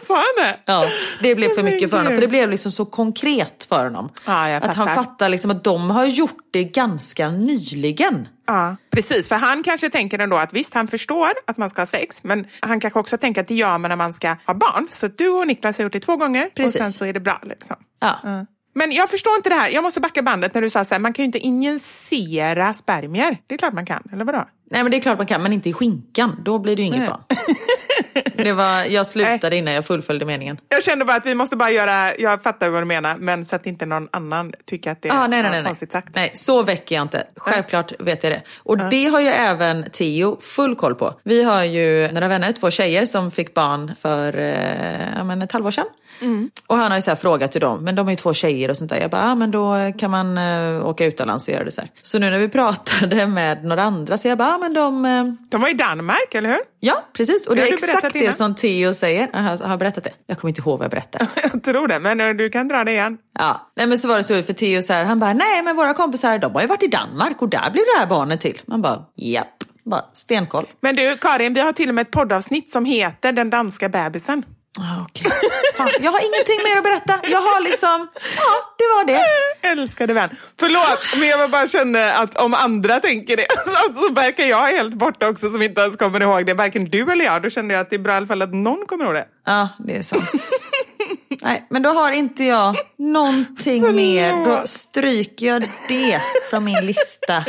[0.00, 0.60] Sa han det?
[0.64, 0.88] Ja,
[1.22, 2.12] det blev för my mycket för honom.
[2.12, 4.10] För det blev liksom så konkret för honom.
[4.26, 5.28] Ja, att han fattar.
[5.28, 8.28] liksom att de har gjort det ganska nyligen.
[8.46, 9.28] Ja, precis.
[9.28, 12.46] För han kanske tänker ändå att visst, han förstår att man ska ha sex, men
[12.60, 14.88] han kanske också tänker att det gör man när man ska ha barn.
[14.90, 16.80] Så du och Niklas har gjort det två gånger Precis.
[16.80, 17.40] och sen så är det bra.
[17.42, 17.76] Liksom.
[18.00, 18.18] Ja.
[18.22, 18.46] Ja.
[18.74, 19.70] Men jag förstår inte det här.
[19.70, 23.38] Jag måste backa bandet när du sa så här, man kan ju inte injicera spermier.
[23.46, 24.48] Det är klart man kan, eller vadå?
[24.70, 26.42] Nej men det är klart man kan, men inte i skinkan.
[26.44, 27.08] Då blir det ju inget Nej.
[27.08, 27.22] barn.
[28.36, 30.58] Det var, jag slutade innan jag fullföljde meningen.
[30.68, 33.56] Jag kände bara att vi måste bara göra, jag fattar vad du menar, men så
[33.56, 36.08] att inte någon annan tycker att det Ah, nej, nej, nej, konstigt sagt.
[36.16, 37.24] nej, så väcker jag inte.
[37.36, 38.42] Självklart vet jag det.
[38.58, 41.14] Och det har ju även Theo full koll på.
[41.22, 45.70] Vi har ju några vänner, två tjejer som fick barn för eh, men ett halvår
[45.70, 45.86] sedan.
[46.66, 48.70] Och han har ju så här frågat hur de, men de är ju två tjejer
[48.70, 49.00] och sånt där.
[49.00, 51.90] Jag bara, ah, men då kan man eh, åka utomlands och göra det så här.
[52.02, 55.04] Så nu när vi pratade med några andra så jag bara, ah, men de...
[55.04, 56.60] Eh, De var i Danmark, eller hur?
[56.84, 57.46] Ja, precis.
[57.46, 58.32] Och det Det är exakt det innan.
[58.32, 59.28] som Theo säger.
[59.32, 60.10] Jag har, har jag berättat det?
[60.26, 61.26] Jag kommer inte ihåg vad jag berättade.
[61.52, 63.18] Jag tror det, men eh, du kan dra det igen.
[63.38, 65.76] Ja, nej men så var det så för Theo så här, han bara, nej men
[65.76, 68.60] våra kompisar de har ju varit i Danmark och där blev det här barnet till.
[68.66, 69.46] Man bara, japp,
[69.84, 70.66] bara stenkoll.
[70.80, 74.42] Men du, Karin, vi har till och med ett poddavsnitt som heter Den danska bebisen.
[74.80, 75.30] Ah, okej.
[75.76, 77.28] Fan, jag har ingenting mer att berätta.
[77.28, 79.22] Jag har liksom, ja det var det.
[79.68, 80.30] Älskade vän.
[80.60, 84.94] Förlåt, men jag bara känner att om andra tänker det så, så verkar jag helt
[84.94, 86.54] borta också som inte ens kommer ihåg det.
[86.54, 87.42] Varken du eller jag.
[87.42, 89.26] Då kände jag att det är bra i alla fall att någon kommer ihåg det.
[89.46, 90.48] Ja, det är sant.
[91.42, 94.44] Nej, men då har inte jag någonting mer.
[94.44, 96.20] Då stryker jag det
[96.50, 97.44] från min lista.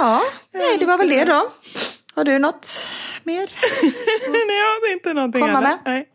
[0.00, 0.22] Ja,
[0.54, 1.50] nej det var väl det då.
[2.14, 2.86] Har du något
[3.24, 3.40] mer?
[4.30, 5.78] Nej, jag har inte någonting Komma med.
[5.84, 6.08] Nej.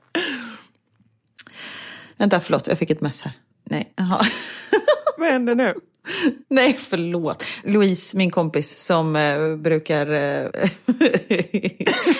[2.17, 3.33] Vänta, förlåt, jag fick ett mess här.
[3.63, 4.21] Nej, jaha.
[5.17, 5.73] Vad händer nu?
[6.47, 7.43] Nej, förlåt.
[7.63, 10.13] Louise, min kompis, som eh, brukar...
[10.13, 10.49] Eh,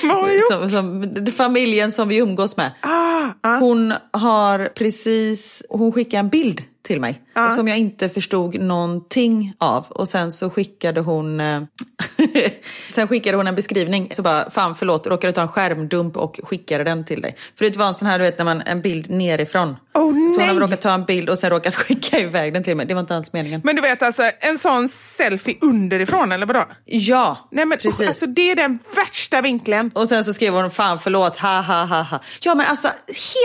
[0.04, 0.52] Vad har gjort?
[0.52, 2.72] som, som, familjen som vi umgås med.
[2.82, 3.58] Ah, ah.
[3.60, 5.64] Hon har precis...
[5.70, 9.86] Hon skickade en bild till mig som jag inte förstod någonting av.
[9.90, 11.40] Och sen så skickade hon...
[11.40, 11.62] Eh,
[12.90, 14.08] sen skickade hon en beskrivning.
[14.12, 17.36] Så bara, fan förlåt, råkade ta en skärmdump och skickade den till dig.
[17.58, 19.76] För det var en sån här, du vet, när man, en bild nerifrån.
[19.94, 20.64] Oh, så hon har nej.
[20.64, 22.86] råkat ta en bild och sen råkat skicka iväg den till mig.
[22.86, 23.62] Det var inte alls meningen.
[23.64, 26.66] Men du vet alltså, en sån selfie underifrån, eller vadå?
[26.86, 28.08] Ja, Nej men precis.
[28.08, 29.92] alltså, det är den värsta vinkeln.
[29.96, 32.20] Och sen så skrev hon fan förlåt, ha ha ha ha.
[32.40, 32.88] Ja men alltså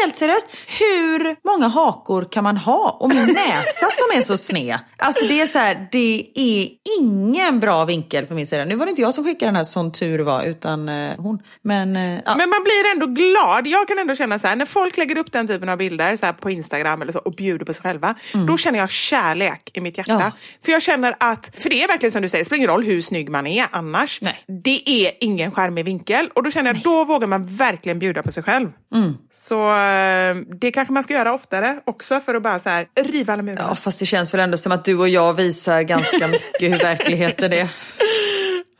[0.00, 2.96] helt seriöst, hur många hakor kan man ha?
[3.00, 4.78] Och min näsa som är så sned.
[4.96, 6.68] Alltså det är så här, det är
[7.00, 8.64] ingen bra vinkel för min sida.
[8.64, 11.42] Nu var det inte jag som skickade den här som tur var, utan eh, hon.
[11.62, 12.36] Men eh, ja.
[12.36, 13.66] Men man blir ändå glad.
[13.66, 16.26] Jag kan ändå känna så här, när folk lägger upp den typen av bilder så
[16.26, 18.14] här på Instagram eller så och bjuder på sig själva,
[18.46, 20.12] då känner jag kärlek i mitt hjärta.
[20.12, 20.24] Mm.
[20.24, 20.32] Ja.
[20.64, 22.84] För jag känner att, för det är verkligen som du säger, det spelar ingen roll
[22.84, 24.18] hur snygg man är annars.
[24.22, 24.38] Nej.
[24.64, 28.32] Det är ingen charmig vinkel och då känner jag, då vågar man verkligen bjuda på
[28.32, 28.72] sig själv.
[28.94, 29.14] Mm.
[29.30, 32.86] Så eh, det kanske man ska göra oftare också för att bara så här,
[33.24, 33.62] riva alla murar.
[33.68, 36.78] ja, fast det känns väl ändå som att du och jag visar ganska mycket hur
[36.78, 37.68] verkligheten är.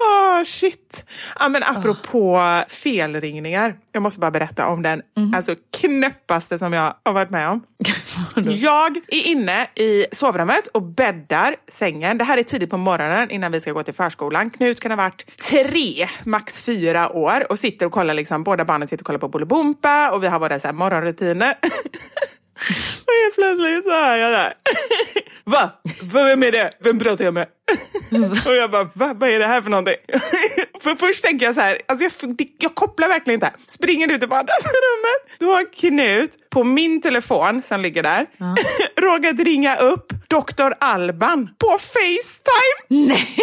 [0.07, 1.05] Ah, shit.
[1.39, 3.75] Ja, men apropå felringningar.
[3.93, 5.35] Jag måste bara berätta om den Mhm.
[5.35, 7.63] alltså, knäppaste som jag har varit med om.
[8.47, 12.19] jag är inne i sovrummet och bäddar sängen.
[12.19, 14.51] Det här är tidigt på morgonen innan vi ska gå till förskolan.
[14.51, 18.89] Knut kan ha varit tre, max fyra år och sitter och kollar, liksom, båda barnen
[18.89, 21.55] sitter och kollar på Bolibompa och vi har våra så här, morgonrutiner.
[23.07, 24.53] Och helt plötsligt så hör jag där.
[25.45, 25.71] Va?
[26.13, 26.71] Vem är det?
[26.81, 27.47] Vem pratar jag med?
[28.47, 29.15] Och jag bara, va?
[29.17, 29.95] Vad är det här för någonting?
[30.83, 33.53] För först tänker jag så här, alltså jag, det- jag kopplar verkligen inte.
[33.67, 35.39] Springer ut i vardagsrummet.
[35.39, 38.27] Då har Knut på min telefon som ligger där
[39.01, 40.73] råkat ringa upp Dr.
[40.81, 43.07] Alban på Facetime.
[43.09, 43.37] Nej.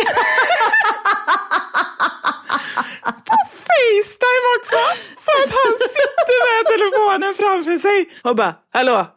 [3.72, 4.82] Facetime också!
[5.26, 9.08] Så att han sitter med telefonen framför sig och bara, hallå?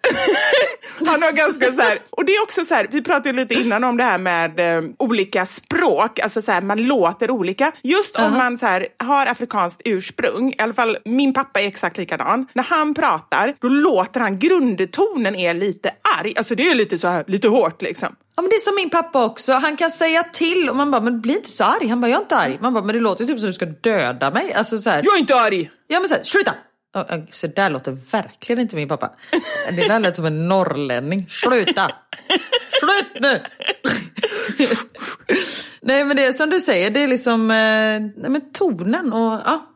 [1.07, 3.55] han har ganska så här, och det är också så här, vi pratade ju lite
[3.55, 7.73] innan om det här med eh, olika språk, alltså så här, man låter olika.
[7.83, 11.97] Just om man så här, har afrikanskt ursprung, i alla fall min pappa är exakt
[11.97, 12.47] likadan.
[12.53, 15.91] När han pratar, då låter han, grundtonen är lite
[16.21, 18.17] arg, alltså det är lite så här, lite hårt liksom.
[18.37, 21.01] Ja men det är som min pappa också, han kan säga till och man bara,
[21.01, 21.89] men bli inte så arg.
[21.89, 22.59] Han bara, jag är inte arg.
[22.61, 24.53] Man bara, men det låter ju typ som du ska döda mig.
[24.53, 25.03] Alltså så här.
[25.05, 25.71] Jag är inte arg!
[25.87, 26.55] Ja men så här, sluta!
[27.31, 29.11] Så där låter verkligen inte min pappa.
[29.71, 31.27] Det där lät som en norrlänning.
[31.29, 31.91] Sluta!
[32.81, 33.41] Slut nu!
[35.81, 37.57] Nej men det är som du säger, det är liksom eh,
[38.23, 39.71] nej, men tonen och ja.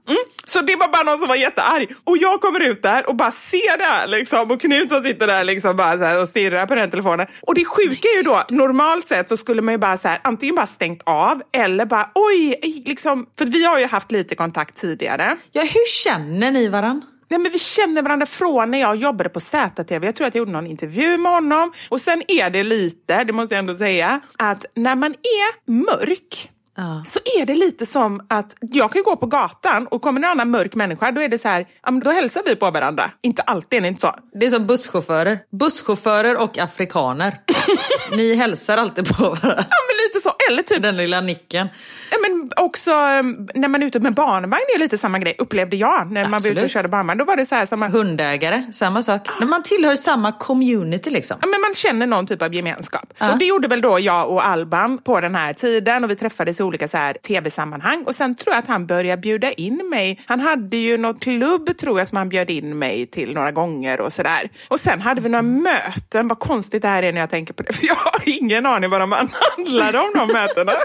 [0.46, 1.94] Så det var bara någon som var jättearg.
[2.04, 4.50] Och jag kommer ut där och bara ser det här liksom.
[4.50, 7.26] Och Knut som sitter där liksom bara och stirrar på den telefonen.
[7.42, 10.18] Och det sjuka är ju då, normalt sett så skulle man ju bara så här,
[10.24, 13.26] antingen bara stängt av eller bara oj, liksom.
[13.38, 15.36] För vi har ju haft lite kontakt tidigare.
[15.52, 17.02] Ja hur känner ni varann?
[17.30, 20.06] Nej, men vi känner varandra från när jag jobbade på ZTV.
[20.06, 21.72] Jag tror att jag gjorde någon intervju med honom.
[21.88, 26.50] Och sen är det lite, det måste jag ändå säga, att när man är mörk
[26.80, 27.02] Ja.
[27.06, 30.50] så är det lite som att jag kan gå på gatan och kommer en annan
[30.50, 33.10] mörk människa, då är det så här, ja, men då hälsar vi på varandra.
[33.22, 34.14] Inte alltid, är det inte så?
[34.40, 35.38] Det är som busschaufförer.
[35.60, 37.40] Busschaufförer och afrikaner.
[38.16, 39.64] ni hälsar alltid på varandra.
[39.70, 40.32] Ja, men lite så.
[40.50, 41.68] Eller typ, Den lilla nicken.
[42.10, 45.76] ja, men också um, när man är ute med barnvagn är lite samma grej, upplevde
[45.76, 46.12] jag.
[46.12, 46.70] När man var ute och Absolut.
[46.70, 49.28] körde barnvagn, då var det så här som man, Hundägare, samma sak.
[49.40, 51.36] När man tillhör samma community liksom.
[51.40, 53.12] Ja, men man känner någon typ av gemenskap.
[53.18, 53.32] Ja.
[53.32, 56.60] Och det gjorde väl då jag och Alban på den här tiden och vi träffades
[56.60, 58.04] i olika så här tv-sammanhang.
[58.04, 60.20] Och sen tror jag att han började bjuda in mig.
[60.26, 64.00] Han hade ju något klubb tror jag som han bjöd in mig till några gånger
[64.00, 64.50] och sådär.
[64.68, 66.28] Och sen hade vi några möten.
[66.28, 67.72] Vad konstigt det här är när jag tänker på det.
[67.76, 70.72] För jag har ingen aning vad de handlade om de mötena.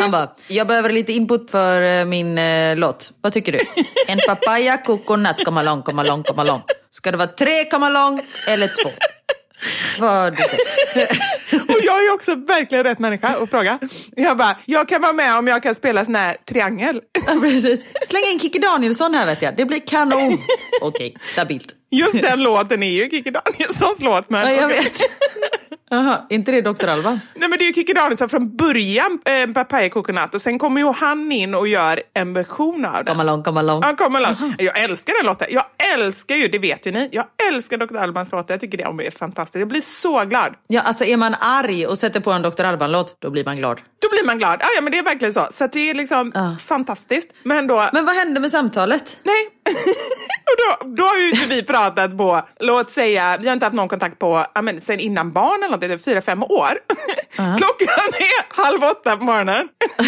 [0.00, 3.12] Han bara, jag behöver lite input för eh, min eh, låt.
[3.20, 3.58] Vad tycker du?
[4.08, 6.62] En papaya, coconut, komma lång, komma lång, komma lång.
[6.90, 8.90] Ska det vara tre komma lång eller två?
[9.98, 10.32] Vad.
[11.68, 13.78] Och jag är också verkligen rätt människa att fråga.
[14.16, 17.00] Jag bara, jag kan vara med om jag kan spela sån här triangel.
[17.26, 17.80] Ja, precis.
[18.08, 19.56] Släng in Kikki Danielsson här vet jag.
[19.56, 20.38] Det blir kanon.
[20.82, 21.74] Okej, stabilt.
[21.90, 24.30] Just den låten är ju Kikki Danielssons låt.
[24.30, 24.82] Men, Ja, jag okej.
[24.82, 25.00] vet.
[25.92, 26.86] Jaha, inte det Dr.
[26.88, 27.20] Alban?
[27.34, 30.80] Nej men det är ju Kikki Danielsson från början, eh, Papaya Coconut, och sen kommer
[30.80, 33.04] ju han in och gör en version av den.
[33.04, 33.82] Komma lång, komma lång.
[33.82, 34.38] Han kommer långt.
[34.58, 35.48] Jag älskar den låten.
[35.50, 35.64] Jag
[35.94, 37.96] älskar ju, det vet ju ni, jag älskar Dr.
[37.96, 38.54] Albans låtar.
[38.54, 39.58] Jag tycker det är fantastiskt.
[39.58, 40.54] Jag blir så glad.
[40.66, 42.64] Ja, alltså är man arg och sätter på en Dr.
[42.64, 43.80] Alban-låt, då blir man glad.
[44.02, 44.56] Då blir man glad.
[44.60, 45.48] Ja, ja men det är verkligen så.
[45.52, 46.56] Så det är liksom Ja.
[46.64, 47.30] fantastiskt.
[47.42, 47.88] Men då...
[47.92, 49.20] Men vad hände med samtalet?
[49.22, 49.48] Nej.
[50.48, 53.76] och då, då har ju inte vi pratat på, låt säga, vi har inte haft
[53.76, 56.78] någon kontakt på, men, sen innan barn eller typ fyra, fem år.
[57.36, 59.68] Klockan är halv åtta på morgonen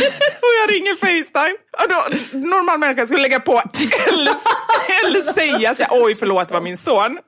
[0.45, 1.57] och jag ringer Facetime.
[1.83, 2.05] Och då,
[2.39, 3.63] normal människa skulle lägga på
[4.09, 4.35] eller,
[5.07, 7.19] eller säga så här, oj förlåt det var min son.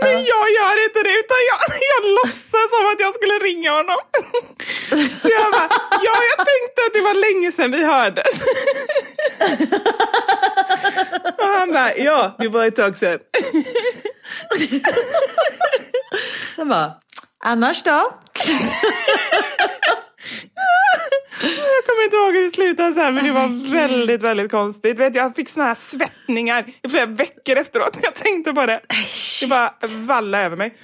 [0.00, 1.60] Men jag gör inte det utan jag,
[1.92, 3.96] jag låtsas som att jag skulle ringa honom.
[5.20, 8.42] Så jag bara, ja jag tänkte att det var länge sedan vi hördes.
[11.38, 13.18] Och han bara, ja det var ett tag sedan.
[16.56, 16.92] Sen bara,
[17.44, 18.12] annars då?
[21.42, 24.98] Jag kommer inte ihåg hur det slutade sen men det var väldigt, väldigt konstigt.
[24.98, 28.80] Vet, jag fick såna här svettningar i flera veckor efteråt när jag tänkte på det.
[29.40, 29.72] Det bara
[30.06, 30.74] valla över mig.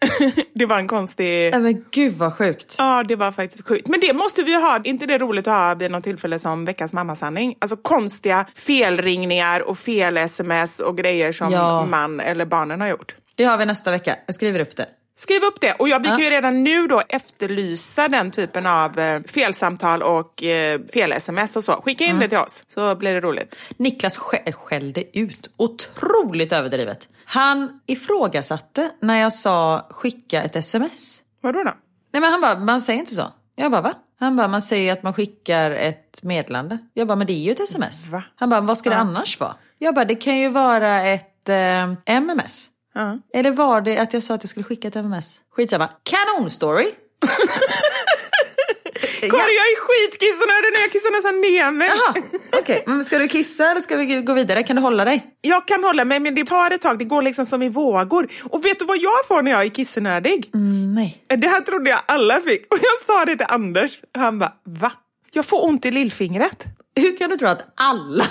[0.54, 1.52] Det var en konstig...
[1.60, 2.74] Men gud vad sjukt.
[2.78, 3.88] Ja, det var faktiskt sjukt.
[3.88, 4.80] Men det måste vi ju ha.
[4.84, 7.56] inte det roligt att ha vid något tillfälle som veckans mammasanning?
[7.60, 11.86] Alltså konstiga felringningar och fel-sms och grejer som Ja.
[11.86, 13.14] man eller barnen har gjort.
[13.34, 14.16] Det har vi nästa vecka.
[14.26, 14.86] Jag skriver upp det.
[15.20, 15.72] Skriv upp det.
[15.72, 20.42] Och jag, vi kan ju redan nu då efterlysa den typen av eh, felsamtal och
[20.42, 21.72] eh, fel-sms och så.
[21.84, 22.20] Skicka in Mm.
[22.20, 23.56] det till oss så blir det roligt.
[23.76, 25.50] Niklas skä- skällde ut.
[25.56, 27.08] Otroligt överdrivet.
[27.24, 31.22] Han ifrågasatte när jag sa skicka ett sms.
[31.42, 31.74] Vadå då?
[32.12, 33.32] Nej men han bara, man säger inte så.
[33.56, 33.92] Jag bara va?
[34.20, 36.78] Han bara, man säger att man skickar ett meddelande.
[36.94, 38.06] Jag bara, men det är ju ett sms.
[38.06, 38.22] Va?
[38.36, 39.54] Han bara, vad ska det annars vara?
[39.78, 42.69] Jag bara, det kan ju vara ett eh, MMS.
[42.94, 43.18] Ja.
[43.34, 45.40] Eller var det att jag sa att jag skulle skicka ett MMS?
[45.56, 45.88] Skitsamma.
[46.02, 46.86] Kanonstory!
[49.30, 50.78] Kolla, jag är skitkissnödig nu.
[50.80, 51.88] Jag kissar nästan ner mig.
[51.88, 52.14] Jaha,
[52.60, 52.84] okej.
[52.86, 54.62] Men ska du kissa eller ska vi gå vidare?
[54.62, 55.26] Kan du hålla dig?
[55.40, 56.98] Jag kan hålla mig, men det tar ett tag.
[56.98, 58.28] Det går liksom som i vågor.
[58.50, 60.50] Och vet du vad jag får när jag är kissnödig?
[60.54, 61.24] Mm, nej.
[61.28, 62.72] Det här trodde jag alla fick.
[62.72, 63.98] Och jag sa det till Anders.
[64.18, 64.92] Han bara, va?
[65.32, 66.64] Jag får ont i lillfingret.
[66.96, 68.24] Hur kan du tro att alla...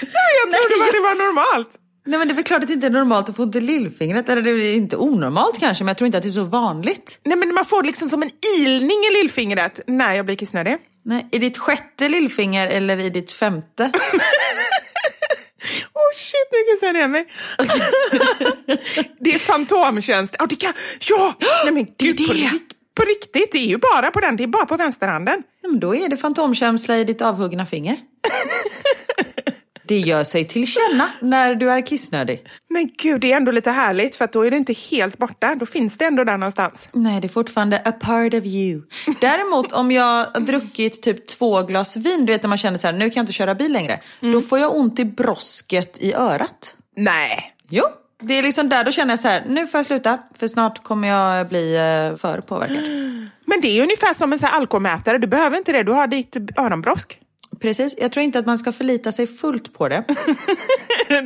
[0.00, 1.68] Jag trodde bara det var normalt.
[2.06, 3.60] Nej men det är väl klart att det inte är normalt att få ont i
[3.60, 4.28] lillfingret.
[4.28, 7.20] Eller det är inte onormalt kanske, men jag tror inte att det är så vanligt.
[7.24, 10.76] Nej, men man får liksom som en ilning i lillfingret när jag blir kissnödig.
[11.04, 13.92] Nej, i ditt sjätte lillfinger eller i ditt femte?
[16.14, 17.26] shit, nu kan jag säga ner mig.
[19.20, 20.36] det är fantomtjänst.
[20.40, 20.72] Oh, det kan,
[21.08, 21.34] ja,
[21.64, 22.60] nej men gud, det är på, det.
[22.94, 25.42] på riktigt, det är ju bara på den, det är bara på vänsterhanden.
[25.62, 27.96] Ja, men då är det fantomkänsla i ditt avhuggna finger.
[29.92, 32.46] det gör sig till känna när du är kissnödig.
[32.70, 35.54] Men gud, det är ändå lite härligt för att då är det inte helt borta.
[35.54, 36.88] Då finns det ändå där någonstans.
[36.92, 38.82] Nej, det är fortfarande a part of you.
[39.20, 42.86] Däremot om jag har druckit typ två glas vin, du vet när man känner så
[42.86, 44.00] här, nu kan jag inte köra bil längre.
[44.20, 46.76] Då får jag ont i brosket i örat.
[46.96, 47.52] Nej.
[47.68, 47.84] Jo,
[48.20, 50.82] det är liksom där, då känner jag så här, nu får jag sluta för snart
[50.82, 52.76] kommer jag bli eh, för påverkad.
[53.46, 55.18] Men det är ungefär som en sån här alkoholmätare.
[55.18, 57.18] Du behöver inte det, du har ditt öronbrosk.
[57.62, 60.04] Precis, jag tror inte att man ska förlita sig fullt på det.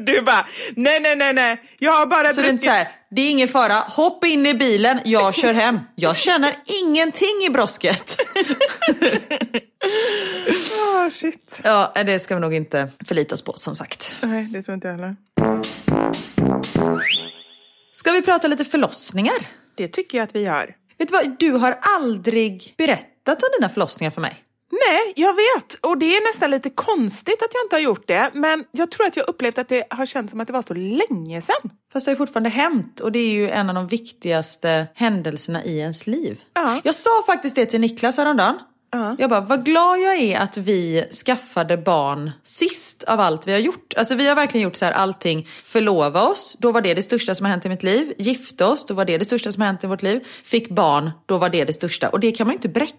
[0.07, 1.62] Du bara, nej, nej, nej, nej.
[1.78, 4.47] Jag har bara Så det är inte så här, det är ingen fara, hoppa in
[4.47, 5.80] i bilen, jag kör hem.
[5.95, 8.16] Jag känner ingenting i brosket.
[10.95, 11.61] Åh, shit.
[11.64, 14.12] Ja, det ska vi nog inte förlita oss på som sagt.
[14.20, 15.16] Nej, det tror inte jag heller.
[17.93, 19.37] Ska vi prata lite förlossningar?
[19.76, 20.74] Det tycker jag att vi gör.
[20.99, 24.45] Vet du vad, du har aldrig berättat om dina förlossningar för mig.
[24.70, 25.74] Nej, jag vet.
[25.80, 28.30] Och det är nästan lite konstigt att jag inte har gjort det.
[28.34, 30.74] Men jag tror att jag upplevt att det har känts som att det var så
[30.74, 31.70] länge sedan.
[31.92, 35.64] Fast det har ju fortfarande hänt och det är ju en av de viktigaste händelserna
[35.64, 36.40] i ens liv.
[36.54, 36.80] Ja.
[36.84, 38.58] Jag sa faktiskt det till Niklas häromdagen.
[38.90, 39.16] Ja.
[39.18, 43.58] Jag bara, vad glad jag är att vi skaffade barn sist av allt vi har
[43.58, 43.94] gjort.
[43.96, 45.48] Alltså vi har verkligen gjort så här allting.
[45.64, 48.12] Förlova oss, då var det det största som har hänt i mitt liv.
[48.18, 50.26] Gifta oss, då var det det största som har hänt i vårt liv.
[50.44, 52.08] Fick barn, då var det det största.
[52.08, 52.96] Och det kan man ju inte bräcka.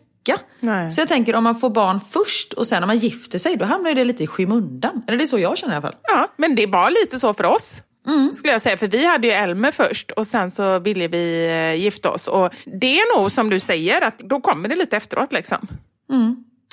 [0.59, 0.91] Nej.
[0.91, 3.65] Så jag tänker om man får barn först och sen när man gifter sig, då
[3.65, 5.03] hamnar det lite i skymundan.
[5.07, 5.95] Eller det är så jag känner i alla fall.
[6.03, 7.81] Ja, men det var lite så för oss.
[8.33, 11.83] Skulle jag säga, för vi hade ju Elmer först och sen så ville vi eh,
[11.83, 12.27] gifta oss.
[12.27, 15.67] Och det är nog som du säger, att då kommer det lite efteråt liksom.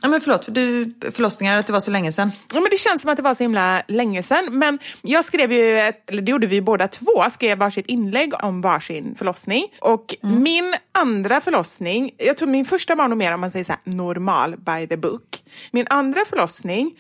[0.05, 2.33] Ja men förlåt, du, förlossningar, att det var så länge sedan.
[2.53, 4.49] Ja, men det känns som att det var så himla länge sedan.
[4.51, 8.61] Men jag skrev ju, ett, eller det gjorde vi båda två, skrev varsitt inlägg om
[8.61, 9.65] varsin förlossning.
[9.81, 13.73] Och min andra förlossning, jag tror min första var nog mer om man säger så
[13.73, 15.43] här, normal by the book.
[15.71, 16.91] Min andra förlossning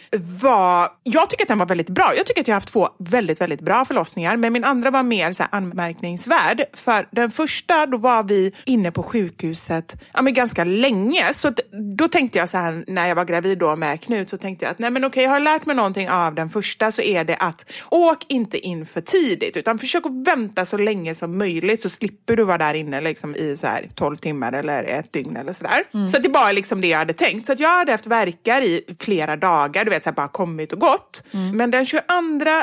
[0.41, 2.13] var, jag tycker att den var väldigt bra.
[2.17, 4.37] Jag tycker att jag har haft två väldigt, väldigt bra förlossningar.
[4.37, 6.65] Men min andra var mer så anmärkningsvärd.
[6.73, 11.35] För den första, då var vi inne på sjukhuset ja, men ganska länge.
[11.35, 11.61] Så att,
[11.97, 14.73] då tänkte jag så här, när jag var gravid då med Knut, så tänkte jag
[14.73, 17.37] att nej men okej, jag har lärt mig någonting av den första så är det
[17.37, 21.89] att åk inte in för tidigt utan försök att vänta så länge som möjligt så
[21.89, 25.53] slipper du vara där inne liksom i så här 12 timmar eller ett dygn eller
[25.53, 26.07] sådär.
[26.07, 27.47] Så att det var liksom det jag hade tänkt.
[27.47, 30.73] Så att jag hade haft verkar i flera dagar, du vet så här, bara kommit
[30.73, 31.25] och gått.
[31.53, 32.05] Men den 22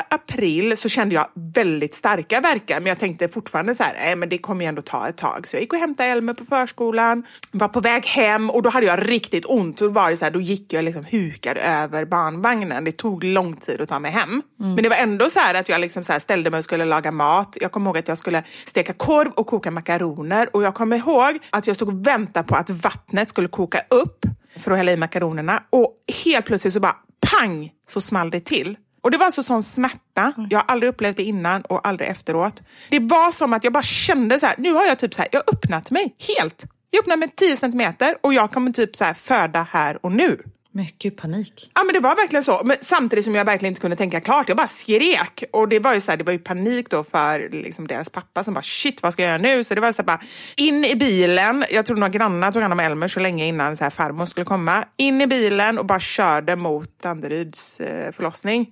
[0.08, 4.28] april så kände jag väldigt starka verkar men jag tänkte fortfarande så här, nej men
[4.28, 5.46] det kommer ju ändå ta ett tag.
[5.48, 8.86] Så jag gick och hämtade Elmer på förskolan, var på väg hem och då hade
[8.86, 9.80] jag riktigt ont.
[9.80, 12.84] Och var det så här, då gick jag liksom hukad över barnvagnen.
[12.84, 14.42] Det tog lång tid att ta mig hem.
[14.56, 17.12] Men det var ändå så här att jag liksom så ställde mig och skulle laga
[17.12, 17.56] mat.
[17.60, 21.38] Jag kommer ihåg att jag skulle steka korv och koka makaroner och jag kommer ihåg
[21.50, 24.24] att jag stod och väntade på att vattnet skulle koka upp
[24.56, 25.94] för att hälla i makaronerna och
[26.24, 26.96] helt plötsligt så bara
[27.30, 28.76] pang så small det till.
[29.02, 30.32] Och det var alltså sån smärta.
[30.50, 32.62] Jag har aldrig upplevt det innan och aldrig efteråt.
[32.90, 35.28] Det var som att jag bara kände så här, nu har jag typ så här,
[35.32, 36.66] jag öppnat mig helt.
[36.94, 40.42] Jag öppnade mig 10 centimeter och jag kommer typ så här föda här och nu.
[40.74, 41.70] Mycket panik.
[41.74, 42.60] Ja men det var verkligen så.
[42.64, 44.48] Men samtidigt som jag verkligen inte kunde tänka klart.
[44.48, 45.44] Jag bara skrek.
[45.52, 48.44] Och det var ju, så här, det var ju panik då för liksom, deras pappa
[48.44, 49.64] som bara shit vad ska jag göra nu?
[49.64, 50.20] Så det var så här, bara
[50.56, 51.64] in i bilen.
[51.70, 54.44] Jag tror några grannar tog hand om Elmer så länge innan så här, farmor skulle
[54.44, 54.84] komma.
[54.96, 58.66] In i bilen och bara körde mot Danderyds eh, förlossning.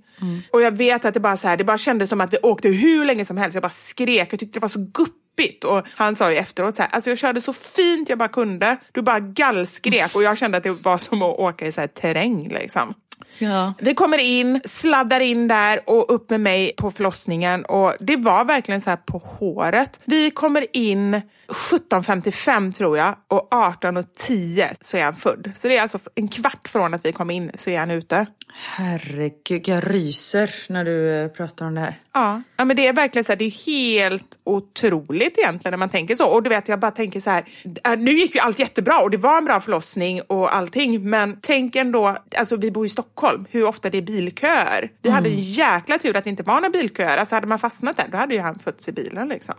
[0.53, 2.69] Och jag vet att det bara, så här, det bara kändes som att vi åkte
[2.69, 3.55] hur länge som helst.
[3.55, 4.33] Jag bara skrek.
[4.33, 4.87] Jag tyckte det var så
[5.37, 5.65] deppigt.
[5.65, 8.77] Och han sa ju efteråt så här, alltså jag körde så fint jag bara kunde.
[8.93, 11.89] Du bara gallskrek och jag kände att det var som att åka i så här
[11.89, 12.95] terräng liksom.
[13.39, 13.75] Ja.
[13.79, 18.45] Vi kommer in, sladdar in där och upp med mig på förlossningen och det var
[18.45, 20.03] verkligen så här på håret.
[20.05, 25.53] Vi kommer in 17.55 tror jag och 18.10 så är han född.
[25.55, 28.27] Så det är alltså en kvart från att vi kom in så är han ute.
[28.53, 32.01] Herregud, jag ryser när du eh, pratar om det här.
[32.13, 35.89] Ja, ja men det är verkligen så här, det är helt otroligt egentligen när man
[35.89, 36.27] tänker så.
[36.27, 37.45] Och du vet, jag bara tänker så här,
[37.85, 41.39] äh, nu gick ju allt jättebra och det var en bra förlossning och allting, men
[41.41, 43.10] tänk ändå, alltså vi bor i Stockholm,
[43.51, 44.93] hur ofta det är bilköer.
[45.03, 47.97] Vi hade en jäkla tur att det inte var några bilköer, alltså hade man fastnat
[47.97, 49.55] där, då hade ju han fötts i bilen liksom.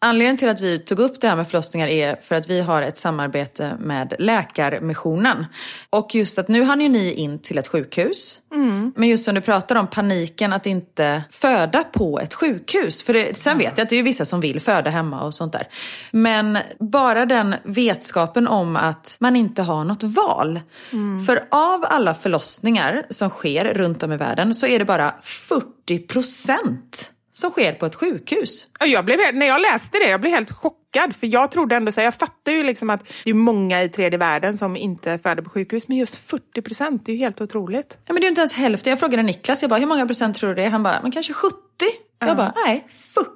[0.00, 2.82] Anledningen till att vi tog upp det här med förlossningar är för att vi har
[2.82, 5.46] ett samarbete med Läkarmissionen.
[5.90, 8.40] Och just att nu hann ju ni in till ett sjukhus.
[8.54, 8.92] Mm.
[8.96, 13.02] Men just som du pratar om paniken att inte föda på ett sjukhus.
[13.02, 15.52] För det, sen vet jag att det är vissa som vill föda hemma och sånt
[15.52, 15.68] där.
[16.10, 20.60] Men bara den vetskapen om att man inte har något val.
[20.92, 21.26] Mm.
[21.26, 25.98] För av alla förlossningar som sker runt om i världen så är det bara 40
[25.98, 28.66] procent som sker på ett sjukhus.
[28.80, 31.16] Jag blev, när jag läste det jag blev helt chockad.
[31.16, 34.18] För Jag trodde ändå så jag fattar ju liksom att det är många i tredje
[34.18, 35.88] världen som inte föder på sjukhus.
[35.88, 37.98] Men just 40 procent, det är ju helt otroligt.
[38.06, 38.90] Ja, men det är inte ens hälften.
[38.90, 40.68] Jag frågade Niklas, jag bara, hur många procent tror du det är?
[40.68, 41.54] Han bara, men kanske 70.
[41.54, 42.28] Uh.
[42.28, 43.28] Jag bara, nej, 40.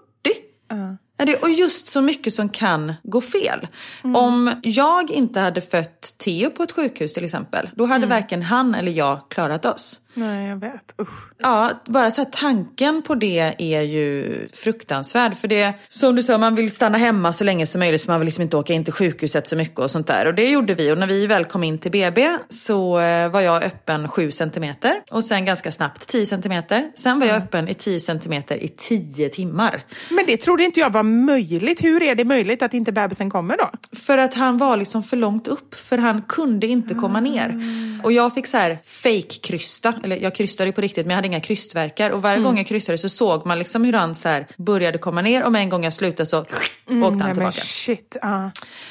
[0.72, 0.94] Uh.
[1.42, 3.68] Och just så mycket som kan gå fel.
[4.04, 4.16] Mm.
[4.16, 8.08] Om jag inte hade fött Theo på ett sjukhus till exempel, då hade mm.
[8.08, 10.00] varken han eller jag klarat oss.
[10.14, 10.94] Nej, jag vet.
[11.00, 11.32] Usch.
[11.38, 15.36] Ja, bara så här, tanken på det är ju fruktansvärd.
[15.36, 18.20] För det, som du sa, man vill stanna hemma så länge som möjligt för man
[18.20, 20.26] vill liksom inte åka in till sjukhuset så mycket och sånt där.
[20.26, 20.92] Och det gjorde vi.
[20.92, 25.02] Och när vi väl kom in till BB så eh, var jag öppen 7 centimeter
[25.10, 26.90] och sen ganska snabbt 10 centimeter.
[26.94, 27.46] Sen var jag mm.
[27.46, 29.84] öppen i 10 centimeter i 10 timmar.
[30.10, 31.84] Men det trodde inte jag var möjligt.
[31.84, 33.70] Hur är det möjligt att inte bebisen kommer då?
[33.96, 35.74] För att han var liksom för långt upp.
[35.74, 37.48] För han kunde inte komma ner.
[37.48, 38.00] Mm.
[38.04, 41.28] Och jag fick så här fake-krysta eller jag krystade ju på riktigt men jag hade
[41.28, 42.10] inga krystverkar.
[42.10, 42.44] Och varje mm.
[42.44, 45.52] gång jag krystade så såg man liksom hur han så här började komma ner och
[45.52, 46.44] med en gång jag slutade så
[46.88, 47.60] mm, åkte han tillbaka.
[47.60, 48.48] Shit, uh.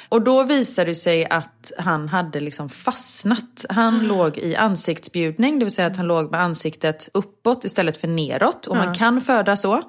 [0.09, 3.65] Och då visade det sig att han hade liksom fastnat.
[3.69, 4.07] Han mm.
[4.07, 8.67] låg i ansiktsbjudning, det vill säga att han låg med ansiktet uppåt istället för neråt.
[8.67, 9.81] Och man kan föda så.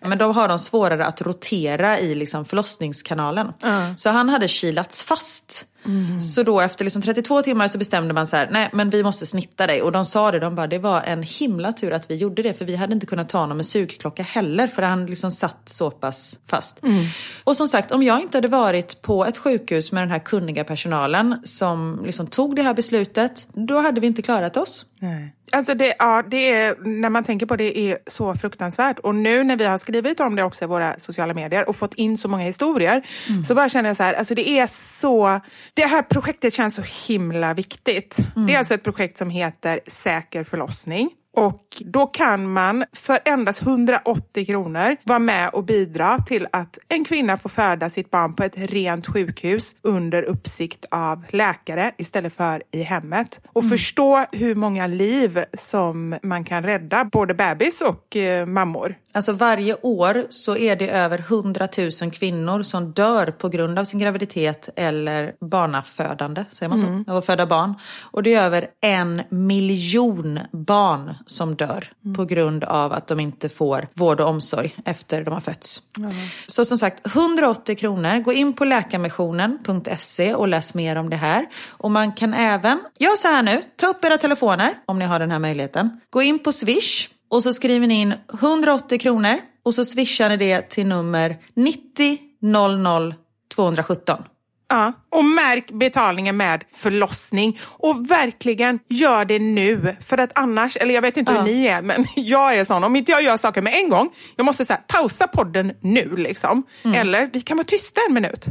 [0.00, 3.52] Men då har de svårare att rotera i liksom förlossningskanalen.
[3.96, 5.66] Så han hade kilats fast.
[5.90, 6.20] Mm.
[6.20, 9.26] Så då efter liksom 32 timmar så bestämde man så här, nej men vi måste
[9.26, 9.82] snitta dig.
[9.82, 12.54] Och de sa det, de bara, det var en himla tur att vi gjorde det.
[12.54, 14.66] För vi hade inte kunnat ta honom med sugklocka heller.
[14.66, 16.82] För han liksom satt så pass fast.
[16.82, 17.04] Mm.
[17.44, 20.64] Och som sagt, om jag inte hade varit på ett sjukhus med den här kunniga
[20.64, 24.84] personalen som liksom tog det här beslutet, då hade vi inte klarat oss.
[25.02, 25.34] Nej.
[25.52, 28.98] Alltså det, ja, det är, när man tänker på det, är så fruktansvärt.
[28.98, 31.94] Och nu när vi har skrivit om det också i våra sociala medier och fått
[31.94, 33.44] in så många historier, mm.
[33.44, 35.40] så bara känner jag så här, alltså det är så...
[35.74, 38.18] Det här projektet känns så himla viktigt.
[38.36, 38.46] Mm.
[38.46, 41.10] Det är alltså ett projekt som heter Säker förlossning.
[41.36, 47.04] Och då kan man för endast 180 kronor vara med och bidra till att en
[47.04, 52.62] kvinna får föda sitt barn på ett rent sjukhus under uppsikt av läkare istället för
[52.72, 53.40] i hemmet.
[53.52, 53.70] Och mm.
[53.70, 58.94] förstå hur många liv som man kan rädda, både bebis och eh, mammor.
[59.12, 61.68] Alltså varje år så är det över 100
[62.02, 66.86] 000 kvinnor som dör på grund av sin graviditet eller barnafödande, säger man så?
[66.86, 67.04] Mm.
[67.08, 67.74] Av att föda barn.
[68.00, 72.16] Och det är över en miljon barn som dör mm.
[72.16, 75.82] på grund av att de inte får vård och omsorg efter de har fötts.
[75.98, 76.10] Mm.
[76.46, 78.22] Så som sagt, 180 kronor.
[78.22, 81.46] Gå in på läkarmissionen.se och läs mer om det här.
[81.68, 85.18] Och man kan även, gör så här nu, ta upp era telefoner om ni har
[85.18, 86.00] den här möjligheten.
[86.10, 90.36] Gå in på Swish och så skriver ni in 180 kronor och så swishar ni
[90.36, 93.14] det till nummer 90 00
[93.54, 94.22] 217.
[94.68, 97.60] Ja, och märk betalningen med förlossning.
[97.62, 99.96] Och verkligen gör det nu.
[100.00, 101.44] För att annars, eller jag vet inte hur ja.
[101.44, 102.84] ni är, men jag är sån.
[102.84, 106.16] Om inte jag gör saker med en gång, jag måste så pausa podden nu.
[106.16, 106.62] liksom.
[106.84, 107.00] Mm.
[107.00, 108.46] Eller vi kan vara tysta en minut.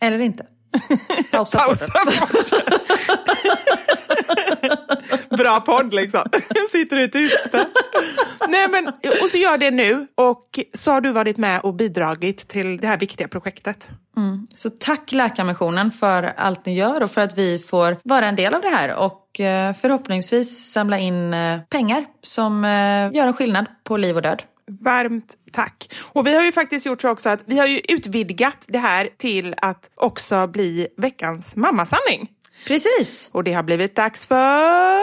[0.00, 0.46] Eller inte.
[1.32, 2.28] Pausa, pausa podden.
[5.36, 6.24] Bra podd liksom.
[6.70, 7.66] Sitter du tysta.
[8.48, 8.86] Nej, men,
[9.22, 12.86] och så gör det nu och så har du varit med och bidragit till det
[12.86, 13.90] här viktiga projektet.
[14.16, 14.46] Mm.
[14.54, 18.54] Så tack Läkarmissionen för allt ni gör och för att vi får vara en del
[18.54, 23.66] av det här och eh, förhoppningsvis samla in eh, pengar som eh, gör en skillnad
[23.84, 24.42] på liv och död.
[24.80, 25.92] Varmt tack.
[26.12, 29.08] Och vi har ju faktiskt gjort så också att vi har ju utvidgat det här
[29.18, 32.28] till att också bli veckans mammasanning.
[32.66, 33.30] Precis.
[33.32, 35.00] Och det har blivit dags för...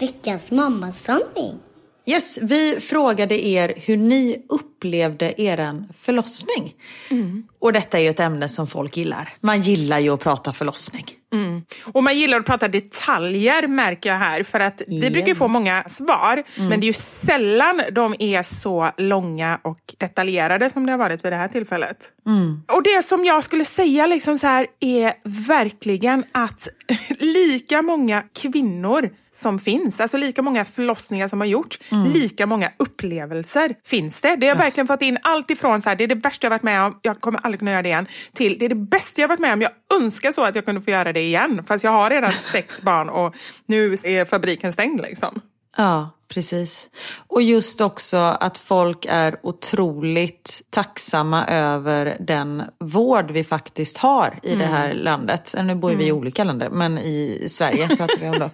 [0.00, 1.58] Veckans mammasanning.
[2.06, 6.74] Yes, vi frågade er hur ni upplevde er förlossning.
[7.10, 7.46] Mm.
[7.60, 9.28] Och detta är ju ett ämne som folk gillar.
[9.40, 11.06] Man gillar ju att prata förlossning.
[11.32, 11.62] Mm.
[11.84, 14.42] Och man gillar att prata detaljer märker jag här.
[14.42, 16.68] För att vi brukar få många svar, mm.
[16.68, 21.24] men det är ju sällan de är så långa och detaljerade som det har varit
[21.24, 22.12] vid det här tillfället.
[22.26, 22.62] Mm.
[22.76, 25.12] Och det som jag skulle säga liksom så här är
[25.48, 26.68] verkligen att
[27.18, 32.12] lika många kvinnor som finns, alltså lika många förlossningar som har gjorts, mm.
[32.12, 34.36] lika många upplevelser finns det.
[34.36, 36.62] Det har verkligen fått in allt ifrån så här, det är det värsta jag varit
[36.62, 39.28] med om, jag kommer aldrig kunna göra det igen, till det är det bästa jag
[39.28, 39.70] varit med om, jag
[40.00, 41.64] önskar så att jag kunde få göra det igen.
[41.66, 43.34] Fast jag har redan sex barn och
[43.66, 45.40] nu är fabriken stängd liksom.
[45.76, 46.88] Ja, precis.
[47.26, 54.54] Och just också att folk är otroligt tacksamma över den vård vi faktiskt har i
[54.54, 55.54] det här landet.
[55.64, 58.50] Nu bor ju vi i olika länder, men i Sverige pratar vi om då.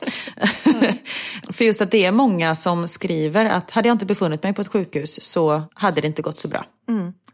[1.52, 4.62] För just att det är många som skriver att hade jag inte befunnit mig på
[4.62, 6.64] ett sjukhus så hade det inte gått så bra.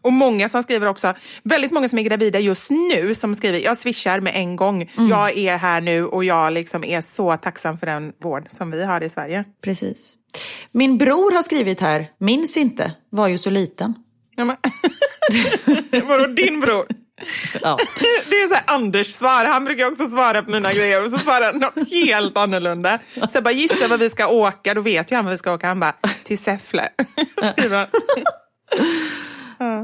[0.03, 3.79] Och många som skriver också, väldigt många som är gravida just nu som skriver, jag
[3.79, 7.87] swishar med en gång, jag är här nu och jag liksom är så tacksam för
[7.87, 9.45] den vård som vi har i Sverige.
[9.65, 10.15] Precis.
[10.73, 13.95] Min bror har skrivit här, minns inte, var ju så liten.
[14.37, 14.57] Ja, men...
[16.09, 16.87] Vadå din bror?
[17.63, 17.79] Ja.
[18.31, 21.53] Det är så Anders svar, han brukar också svara på mina grejer och så svarar
[21.53, 22.99] han något helt annorlunda.
[23.15, 25.53] Så jag bara gissa vad vi ska åka, då vet ju han vad vi ska
[25.53, 25.67] åka.
[25.67, 25.95] Han bara,
[26.25, 26.89] till Säffle.
[27.53, 27.87] Skriver han.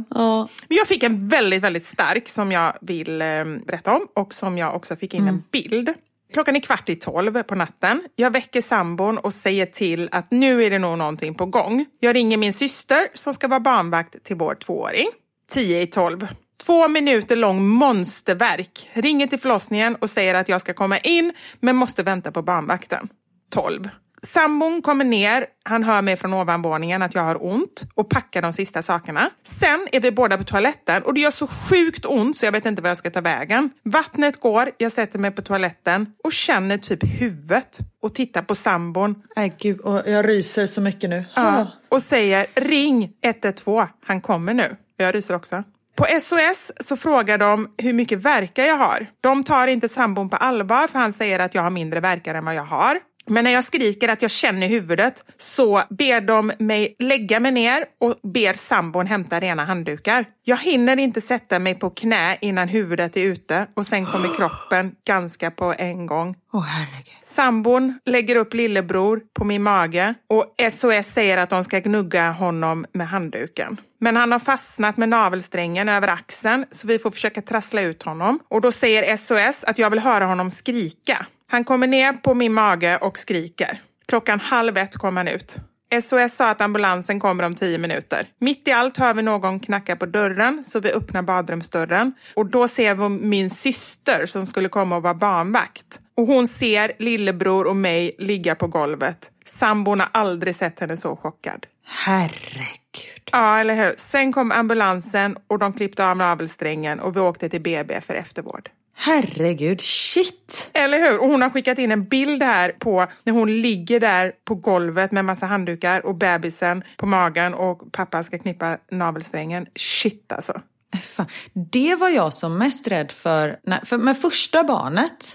[0.09, 0.49] Ja.
[0.68, 4.59] Men jag fick en väldigt, väldigt stark som jag vill eh, berätta om och som
[4.59, 5.95] jag också fick in en bild.
[6.33, 8.03] Klockan är kvart i tolv på natten.
[8.16, 11.87] Jag väcker sambon och säger till att nu är det nog någonting på gång.
[12.01, 15.07] Jag ringer min syster som ska vara barnvakt till vår tvååring.
[15.51, 16.29] Tio i tolv.
[16.66, 18.89] Två minuter lång monsterverk.
[18.93, 23.09] Ringer till förlossningen och säger att jag ska komma in men måste vänta på barnvakten.
[23.51, 23.89] 12.
[24.27, 28.53] Sambon kommer ner, han hör mig från ovanvåningen att jag har ont och packar de
[28.53, 29.31] sista sakerna.
[29.43, 32.66] Sen är vi båda på toaletten och det gör så sjukt ont så jag vet
[32.66, 33.70] inte var jag ska ta vägen.
[33.85, 39.14] Vattnet går, jag sätter mig på toaletten och känner typ huvudet och tittar på sambon
[39.37, 41.24] Nej gud, jag ryser så mycket nu.
[41.35, 44.77] Ja, och säger ring 112, han kommer nu.
[44.97, 45.62] Jag ryser också.
[45.97, 49.07] På SOS så frågar de hur mycket verkar jag har.
[49.20, 52.45] De tar inte sambon på allvar för han säger att jag har mindre verkar än
[52.45, 52.99] vad jag har.
[53.27, 57.85] Men när jag skriker att jag känner huvudet så ber de mig lägga mig ner
[58.01, 60.24] och ber sambon hämta rena handdukar.
[60.45, 64.93] Jag hinner inte sätta mig på knä innan huvudet är ute och sen kommer kroppen
[65.07, 66.35] ganska på en gång.
[66.53, 67.14] Herregud.
[67.22, 72.85] Sambon lägger upp lillebror på min mage och SOS säger att de ska gnugga honom
[72.93, 73.81] med handduken.
[74.01, 78.41] Men han har fastnat med navelsträngen över axeln så vi får försöka trassla ut honom.
[78.49, 81.27] Och då säger SOS att jag vill höra honom skrika.
[81.47, 83.83] Han kommer ner på min mage och skriker.
[84.09, 85.57] Klockan halv ett kom han ut.
[86.03, 88.29] SOS sa att ambulansen kommer om tio minuter.
[88.41, 92.69] Mitt i allt hör vi någon knacka på dörren så vi öppnar badrumsdörren och då
[92.69, 96.01] ser vi min syster som skulle komma och vara barnvakt.
[96.17, 99.31] Och hon ser lillebror och mig ligga på golvet.
[99.45, 101.67] Sambon har aldrig sett henne så chockad.
[101.85, 103.31] Herregud.
[103.33, 103.95] Ja, eller hur?
[103.97, 108.71] Sen kom ambulansen och de klippte av navelsträngen och vi åkte till BB för eftervård.
[108.99, 110.71] Herregud, shit.
[110.75, 111.21] Eller hur?
[111.21, 115.13] Och hon har skickat in en bild här på när hon ligger där på golvet
[115.13, 119.67] med massa handdukar och bebisen på magen och pappan ska knippa navelsträngen.
[119.75, 120.53] Shit alltså.
[120.95, 121.27] Äh, Fan.
[121.73, 125.33] Det var jag som mest rädd för, när, för med första barnet.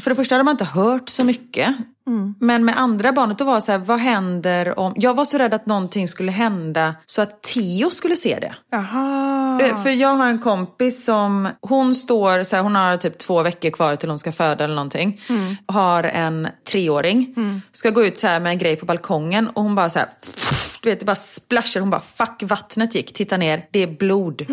[0.00, 1.76] För det första hade man inte hört så mycket.
[2.40, 4.92] Men med andra barnet då var det så här, vad händer om...
[4.96, 8.54] Jag var så rädd att någonting skulle hända så att Theo skulle se det.
[8.70, 9.58] Jaha.
[9.58, 13.42] Du, För jag har en kompis som, hon står så här, hon har typ två
[13.42, 15.20] veckor kvar till hon ska föda eller någonting.
[15.66, 17.34] Har en treåring.
[17.72, 20.08] Ska gå ut så här med en grej på balkongen och hon bara så här,
[20.82, 21.80] du vet det bara splashar.
[21.80, 24.46] Hon bara fuck vattnet gick, titta ner, det är blod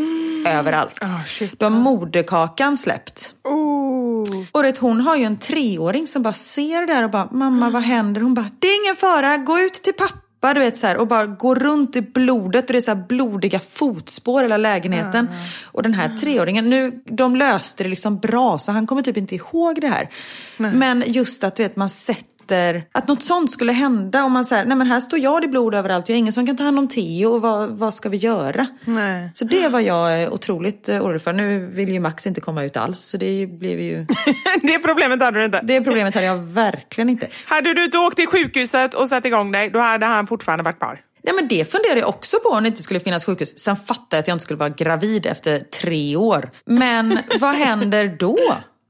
[0.47, 0.97] överallt.
[1.01, 1.59] Ah, shit.
[1.59, 3.35] Då har moderkakan släppt.
[3.43, 4.43] Oh.
[4.51, 7.69] Och vet, hon har ju en treåring som bara ser det där och bara mamma
[7.69, 8.21] vad händer?
[8.21, 11.07] Hon bara det är ingen fara, gå ut till pappa du vet så här, och
[11.07, 15.29] bara gå runt i blodet och det är så här blodiga fotspår i hela lägenheten.
[15.63, 19.35] Och den här treåringen, nu, de löste det liksom bra så han kommer typ inte
[19.35, 20.09] ihåg det här.
[20.57, 22.36] Men just att du vet man sätter
[22.91, 25.75] att något sånt skulle hända och man säger nej men här står jag, är blod
[25.75, 28.17] överallt, jag har ingen som kan ta hand om Theo och vad, vad ska vi
[28.17, 28.67] göra?
[28.85, 29.31] Nej.
[29.33, 31.33] Så det var jag eh, otroligt eh, orolig för.
[31.33, 34.05] Nu vill ju Max inte komma ut alls så det blev ju...
[34.61, 35.61] det problemet hade du inte.
[35.63, 37.27] Det problemet hade jag verkligen inte.
[37.45, 40.79] Hade du inte åkt till sjukhuset och satt igång dig, då hade han fortfarande varit
[40.79, 40.99] kvar.
[41.23, 43.57] Nej men det funderade jag också på om det inte skulle finnas sjukhus.
[43.57, 46.49] Sen fattade jag att jag inte skulle vara gravid efter tre år.
[46.65, 48.37] Men vad händer då?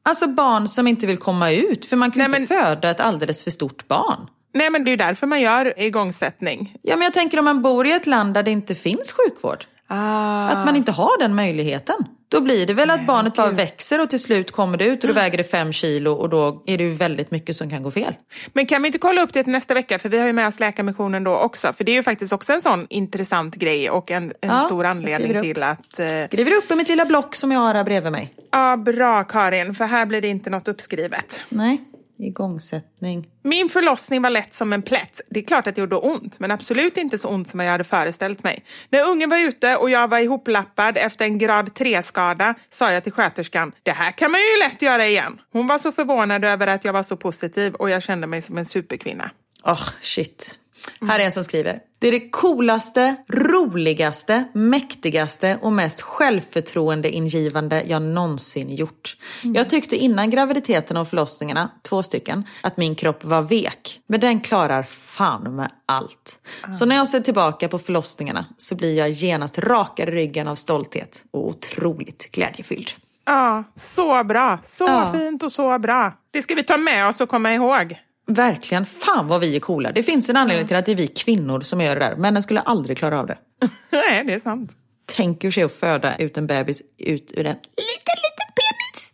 [0.08, 1.86] Alltså barn som inte vill komma ut.
[1.86, 4.28] För man kan ju Nej, inte föda ett alldeles för stort barn.
[4.54, 6.76] Nej, men det är ju därför man gör igångsättning.
[6.82, 9.66] Ja men jag tänker om man bor i ett land där det inte finns sjukvård.
[9.88, 10.48] Ah.
[10.50, 11.96] Att man inte har den möjligheten.
[12.30, 15.08] Då blir det väl att barnet bara växer och till slut kommer det ut och
[15.08, 17.92] då väger det fem kilo och då är det ju väldigt mycket som kan gå
[17.92, 18.14] fel.
[18.54, 20.00] Men kan vi inte kolla upp det till nästa vecka?
[20.00, 21.74] För vi har ju med oss Läkarmissionen då också.
[21.74, 24.86] För det är ju faktiskt också en sån intressant grej och en, en Ja, stor
[24.86, 26.00] anledning till att...
[26.00, 28.34] Eh, Skriver upp i mitt lilla block som jag har här bredvid mig.
[28.52, 31.42] ja, bra Karin, för här blir det inte något uppskrivet.
[31.50, 31.82] Nej,
[32.20, 33.28] igångsättning.
[33.44, 35.22] Min förlossning var lätt som en plätt.
[35.30, 37.84] Det är klart att det gjorde ont, men absolut inte så ont som jag hade
[37.84, 38.64] föreställt mig.
[38.90, 43.14] När ungen var ute och jag var ihoplappad efter en grad 3-skada sa jag till
[43.14, 45.42] sköterskan, det här kan man ju lätt göra igen.
[45.52, 48.58] Hon var så förvånad över att jag var så positiv och jag kände mig som
[48.58, 49.32] en superkvinna.
[49.64, 50.60] Oh, shit.
[51.02, 51.80] Här är en som skriver.
[52.00, 59.18] Det är det coolaste, roligaste, mäktigaste och mest självförtroendeingivande jag någonsin gjort.
[59.44, 64.00] Jag tyckte innan graviditeten och förlossningarna, två stycken, att min kropp var vek.
[64.08, 66.40] Men den klarar fan med allt.
[66.74, 70.56] Så när jag ser tillbaka på förlossningarna så blir jag genast rakare i ryggen av
[70.56, 72.90] stolthet och otroligt glädjefylld.
[73.26, 74.60] Ja, så bra.
[74.64, 75.14] Så Ja.
[75.14, 76.14] fint och så bra.
[76.32, 77.98] Det ska vi ta med oss och komma ihåg.
[78.28, 79.92] Verkligen, fan vad vi är coola.
[79.92, 82.16] Det finns en anledning till att det är vi kvinnor som gör det där.
[82.16, 83.38] Männen skulle aldrig klara av det.
[83.90, 84.74] Nej, det är sant.
[85.16, 89.14] Tänk hur sig att föda ut en bebis ut ur en liten, liten penis.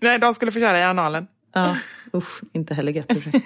[0.00, 1.26] Nej, de skulle få köra i analen.
[1.54, 1.76] Ja,
[2.14, 3.32] usch, inte heller gött ur sig.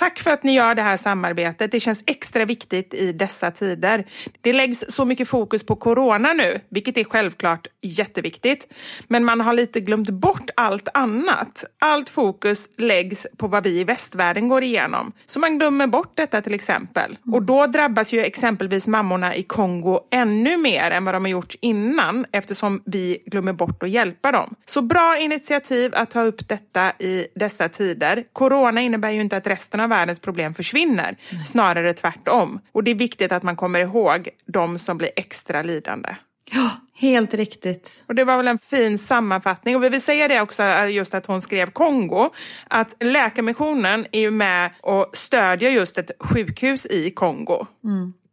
[0.00, 1.72] Tack för att ni gör det här samarbetet.
[1.72, 4.04] Det känns extra viktigt i dessa tider.
[4.40, 8.74] Det läggs så mycket fokus på corona nu, vilket är självklart jätteviktigt.
[9.08, 11.64] Men man har lite glömt bort allt annat.
[11.78, 15.12] Allt fokus läggs på vad vi i västvärlden går igenom.
[15.26, 17.18] Så man glömmer bort detta till exempel.
[17.32, 21.54] Och då drabbas ju exempelvis mammorna i Kongo ännu mer än vad de har gjort
[21.60, 24.54] innan eftersom vi glömmer bort att hjälpa dem.
[24.64, 28.24] Så bra initiativ att ta upp detta i dessa tider.
[28.32, 32.60] Corona innebär ju inte att resten av världens problem försvinner, snarare tvärtom.
[32.72, 36.16] Och det är viktigt att man kommer ihåg de som blir extra lidande.
[36.52, 38.04] Ja, helt riktigt.
[38.08, 39.76] Och det var väl en fin sammanfattning.
[39.76, 42.30] Och vi vill säga det också, eh, just att hon skrev Kongo,
[42.68, 47.66] att Läkarmissionen är ju med och stödjer just ett sjukhus i Kongo.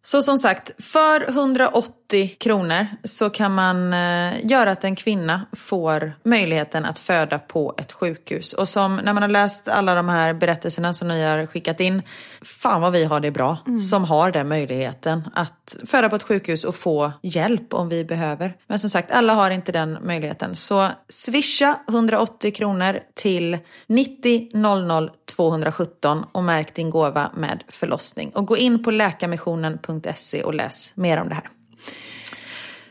[0.07, 6.13] Så som sagt, för 180 kronor så kan man eh, göra att en kvinna får
[6.23, 8.53] möjligheten att föda på ett sjukhus.
[8.53, 12.01] Och som när man har läst alla de här berättelserna som ni har skickat in,
[12.41, 13.57] fan vad vi har det bra
[13.89, 18.55] som har den möjligheten att föda på ett sjukhus och få hjälp om vi behöver.
[18.67, 20.55] Men som sagt, alla har inte den möjligheten.
[20.55, 23.57] Så swisha 180 kronor till
[23.87, 28.29] 90 00 217 och märk din gåva med förlossning.
[28.29, 29.96] Och gå in på läkarmissionen.se
[30.43, 31.49] och läs mer om det här.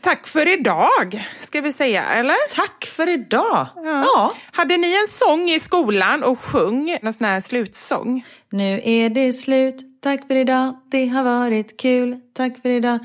[0.01, 2.55] Tack för idag, ska vi säga, eller?
[2.55, 3.67] Tack för idag!
[3.75, 4.35] Ja.
[4.51, 8.25] Hade ni en sång i skolan och sjöng någon sån här slutsång?
[8.51, 9.83] Nu är det slut.
[10.01, 12.19] Tack för idag, det har varit kul.
[12.33, 12.99] Tack för idag.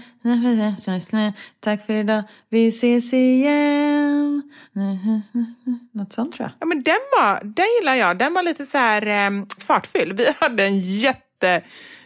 [1.60, 4.42] Tack för idag, vi ses igen.
[5.94, 6.52] Något sånt tror jag.
[6.60, 8.18] Ja, men den var, den gillar jag.
[8.18, 10.16] Den var lite så här eh, fartfylld.
[10.16, 11.62] Vi hade en jätte...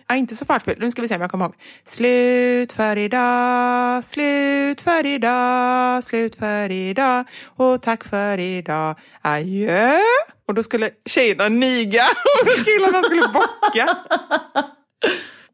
[0.08, 0.80] Ja, inte så fartfylld.
[0.80, 1.54] Nu ska vi se om jag kommer ihåg.
[1.84, 7.24] Slut för idag, slut för idag, slut för idag
[7.56, 8.98] och tack för idag.
[9.22, 9.98] Adjö.
[10.48, 12.02] Och då skulle tjejerna niga
[12.42, 13.96] och killarna skulle bocka.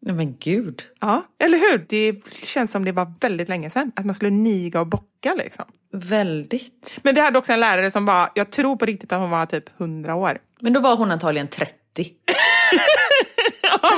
[0.01, 0.83] Nej men gud.
[1.01, 1.87] Ja, eller hur?
[1.89, 2.15] Det
[2.45, 3.93] känns som det var väldigt länge sedan.
[3.97, 5.65] Att man skulle niga och bocka liksom.
[5.93, 6.99] Väldigt.
[7.03, 9.47] Men vi hade också en lärare som var, jag tror på riktigt att hon var
[9.47, 10.39] typ 100 år.
[10.61, 11.75] Men då var hon antagligen 30.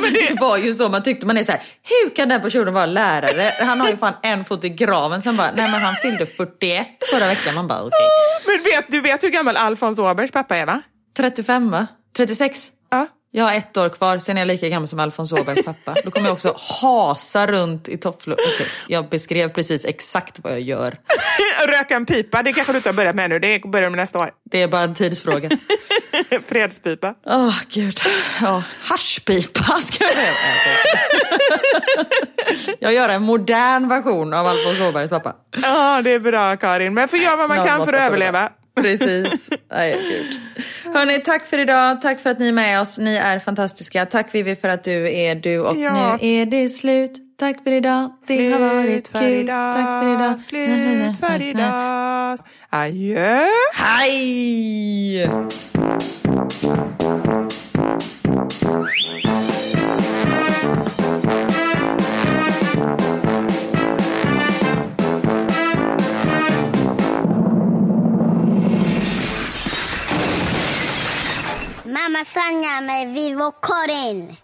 [0.02, 2.74] Det, Det var ju så, man tyckte man är så här, hur kan den personen
[2.74, 3.54] vara lärare?
[3.60, 5.22] Han har ju fan en fot i graven.
[5.22, 7.54] Sen bara, nej men han fyllde 41 förra veckan.
[7.54, 7.98] Man bara okej.
[8.46, 10.82] Men vet, du vet hur gammal Alfons Åbergs pappa är va?
[11.16, 11.86] 35 va?
[12.16, 12.70] 36?
[12.90, 13.06] Ja.
[13.36, 15.94] Jag har ett år kvar, sen är jag lika gammal som Alfons Åbergs pappa.
[16.04, 18.36] Då kommer jag också hasa runt i toppflor.
[18.54, 20.98] Okej, jag beskrev precis exakt vad jag gör.
[21.66, 23.38] Röka en pipa, det kanske du inte har börjat med nu.
[23.38, 24.30] Det börjar med nästa år.
[24.50, 25.50] Det är bara en tidsfråga.
[26.48, 27.14] Fredspipa.
[27.26, 28.00] Åh gud.
[28.42, 30.32] Ja, haschpipa ska jag säga.
[32.80, 35.32] Jag gör en modern version av Alfons Åbergs pappa.
[35.62, 36.94] Ja, det är bra Karin.
[36.94, 38.48] Men får göra vad man kan för att överleva.
[38.80, 39.50] Precis.
[39.72, 40.40] Nej, gud.
[40.94, 42.02] Hörni, tack för idag.
[42.02, 42.98] Tack för att ni är med oss.
[42.98, 44.06] Ni är fantastiska.
[44.06, 45.58] Tack Vivi för att du är du.
[45.60, 46.18] Och Ja.
[46.22, 47.12] nu är det slut.
[47.38, 48.10] Tack för idag.
[48.28, 49.22] Det har varit kul.
[49.32, 49.74] idag.
[49.74, 50.40] Tack för idag.
[50.40, 51.70] Slut för idag.
[52.70, 53.46] Adjö.
[53.74, 55.28] Hej!
[71.84, 74.43] Mamma Sanja med Vivo Karin.